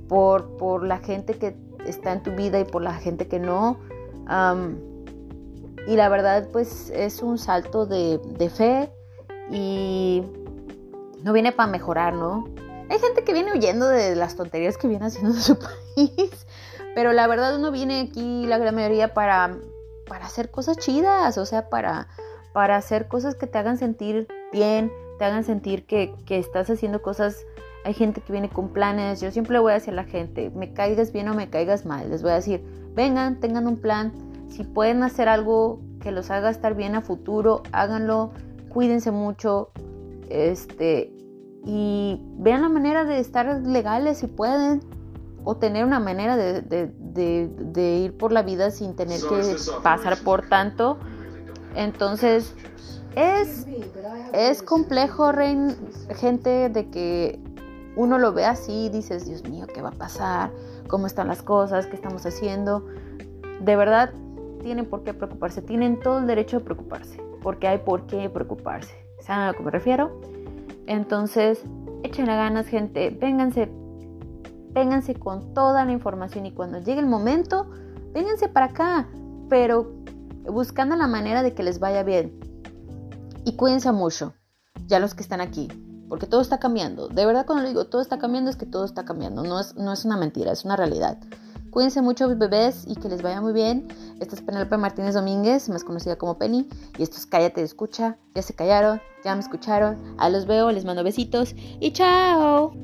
por, 0.08 0.56
por 0.56 0.84
la 0.84 0.98
gente 0.98 1.34
que 1.34 1.56
está 1.86 2.12
en 2.12 2.22
tu 2.22 2.32
vida 2.32 2.60
y 2.60 2.64
por 2.64 2.82
la 2.82 2.94
gente 2.94 3.28
que 3.28 3.38
no. 3.38 3.78
y 5.86 5.96
la 5.96 6.08
verdad, 6.08 6.48
pues 6.52 6.90
es 6.94 7.22
un 7.22 7.38
salto 7.38 7.86
de, 7.86 8.18
de 8.38 8.48
fe 8.48 8.92
y 9.50 10.22
no 11.22 11.32
viene 11.32 11.52
para 11.52 11.70
mejorar, 11.70 12.14
¿no? 12.14 12.44
Hay 12.92 12.98
gente 12.98 13.24
que 13.24 13.32
viene 13.32 13.52
huyendo 13.52 13.88
de 13.88 14.14
las 14.14 14.36
tonterías 14.36 14.76
que 14.76 14.86
viene 14.86 15.06
haciendo 15.06 15.30
en 15.30 15.40
su 15.40 15.58
país, 15.96 16.46
pero 16.94 17.14
la 17.14 17.26
verdad 17.26 17.56
uno 17.56 17.70
viene 17.70 18.02
aquí, 18.02 18.44
la 18.44 18.58
gran 18.58 18.74
mayoría, 18.74 19.14
para, 19.14 19.56
para 20.06 20.26
hacer 20.26 20.50
cosas 20.50 20.76
chidas, 20.76 21.38
o 21.38 21.46
sea, 21.46 21.70
para, 21.70 22.08
para 22.52 22.76
hacer 22.76 23.08
cosas 23.08 23.34
que 23.34 23.46
te 23.46 23.56
hagan 23.56 23.78
sentir 23.78 24.28
bien, 24.52 24.92
te 25.18 25.24
hagan 25.24 25.42
sentir 25.42 25.86
que, 25.86 26.14
que 26.26 26.38
estás 26.38 26.68
haciendo 26.68 27.00
cosas. 27.00 27.46
Hay 27.86 27.94
gente 27.94 28.20
que 28.20 28.30
viene 28.30 28.50
con 28.50 28.68
planes. 28.68 29.22
Yo 29.22 29.30
siempre 29.30 29.58
voy 29.58 29.70
a 29.70 29.76
decir 29.76 29.94
a 29.94 29.96
la 29.96 30.04
gente, 30.04 30.50
me 30.50 30.74
caigas 30.74 31.12
bien 31.12 31.30
o 31.30 31.34
me 31.34 31.48
caigas 31.48 31.86
mal. 31.86 32.10
Les 32.10 32.22
voy 32.22 32.32
a 32.32 32.34
decir, 32.34 32.62
vengan, 32.94 33.40
tengan 33.40 33.66
un 33.68 33.78
plan. 33.78 34.12
Si 34.50 34.64
pueden 34.64 35.02
hacer 35.02 35.30
algo 35.30 35.80
que 36.02 36.12
los 36.12 36.30
haga 36.30 36.50
estar 36.50 36.74
bien 36.74 36.94
a 36.94 37.00
futuro, 37.00 37.62
háganlo. 37.72 38.32
Cuídense 38.68 39.12
mucho. 39.12 39.70
Este, 40.28 41.10
y 41.64 42.20
vean 42.38 42.62
la 42.62 42.68
manera 42.68 43.04
de 43.04 43.18
estar 43.18 43.46
legales 43.64 44.18
si 44.18 44.26
pueden 44.26 44.80
o 45.44 45.56
tener 45.56 45.84
una 45.84 46.00
manera 46.00 46.36
de, 46.36 46.92
ir 48.04 48.16
por 48.16 48.32
la 48.32 48.42
vida 48.42 48.70
sin 48.70 48.94
tener 48.94 49.20
que 49.20 49.56
pasar 49.82 50.18
por 50.22 50.48
tanto. 50.48 50.98
Entonces, 51.74 52.54
es, 53.16 53.66
es 54.32 54.62
complejo, 54.62 55.32
gente, 56.14 56.68
de 56.68 56.90
que 56.90 57.40
uno 57.96 58.18
lo 58.18 58.32
ve 58.32 58.44
así 58.44 58.86
y 58.86 58.88
dices, 58.88 59.26
Dios 59.26 59.48
mío, 59.48 59.66
¿qué 59.72 59.82
va 59.82 59.90
a 59.90 59.92
pasar? 59.92 60.50
¿Cómo 60.88 61.06
están 61.06 61.28
las 61.28 61.42
cosas? 61.42 61.86
¿Qué 61.86 61.96
estamos 61.96 62.24
haciendo? 62.24 62.86
De 63.60 63.76
verdad, 63.76 64.12
tienen 64.62 64.86
por 64.86 65.02
qué 65.02 65.12
preocuparse, 65.12 65.60
tienen 65.60 66.00
todo 66.00 66.18
el 66.18 66.26
derecho 66.26 66.58
de 66.58 66.64
preocuparse, 66.64 67.20
porque 67.42 67.68
hay 67.68 67.78
por 67.78 68.06
qué 68.06 68.30
preocuparse. 68.30 68.94
¿Saben 69.20 69.42
a 69.44 69.52
lo 69.52 69.58
que 69.58 69.62
me 69.64 69.70
refiero? 69.70 70.20
Entonces, 70.86 71.62
échenle 72.02 72.34
ganas, 72.34 72.66
gente, 72.66 73.10
vénganse, 73.10 73.70
vénganse 74.72 75.14
con 75.14 75.54
toda 75.54 75.84
la 75.84 75.92
información 75.92 76.46
y 76.46 76.52
cuando 76.52 76.78
llegue 76.78 77.00
el 77.00 77.06
momento, 77.06 77.70
vénganse 78.12 78.48
para 78.48 78.66
acá, 78.66 79.08
pero 79.48 79.92
buscando 80.44 80.96
la 80.96 81.06
manera 81.06 81.42
de 81.42 81.54
que 81.54 81.62
les 81.62 81.78
vaya 81.78 82.02
bien. 82.02 82.38
Y 83.44 83.56
cuídense 83.56 83.92
mucho, 83.92 84.34
ya 84.86 84.98
los 84.98 85.14
que 85.14 85.22
están 85.22 85.40
aquí, 85.40 85.68
porque 86.08 86.26
todo 86.26 86.40
está 86.40 86.58
cambiando. 86.58 87.08
De 87.08 87.26
verdad, 87.26 87.46
cuando 87.46 87.68
digo 87.68 87.86
todo 87.86 88.02
está 88.02 88.18
cambiando, 88.18 88.50
es 88.50 88.56
que 88.56 88.66
todo 88.66 88.84
está 88.84 89.04
cambiando, 89.04 89.42
no 89.42 89.60
es, 89.60 89.74
no 89.76 89.92
es 89.92 90.04
una 90.04 90.16
mentira, 90.16 90.52
es 90.52 90.64
una 90.64 90.76
realidad. 90.76 91.18
Cuídense 91.72 92.02
mucho, 92.02 92.28
bebés, 92.28 92.84
y 92.86 92.96
que 92.96 93.08
les 93.08 93.22
vaya 93.22 93.40
muy 93.40 93.54
bien. 93.54 93.88
Esta 94.20 94.36
es 94.36 94.42
Penelope 94.42 94.76
Martínez 94.76 95.14
Domínguez, 95.14 95.70
más 95.70 95.84
conocida 95.84 96.16
como 96.16 96.36
Penny. 96.36 96.68
Y 96.98 97.02
esto 97.02 97.16
es 97.16 97.24
Cállate, 97.24 97.62
escucha. 97.62 98.18
Ya 98.34 98.42
se 98.42 98.54
callaron, 98.54 99.00
ya 99.24 99.34
me 99.34 99.40
escucharon. 99.40 99.96
A 100.18 100.28
los 100.28 100.46
veo, 100.46 100.70
les 100.70 100.84
mando 100.84 101.02
besitos 101.02 101.54
y 101.56 101.92
chao. 101.92 102.74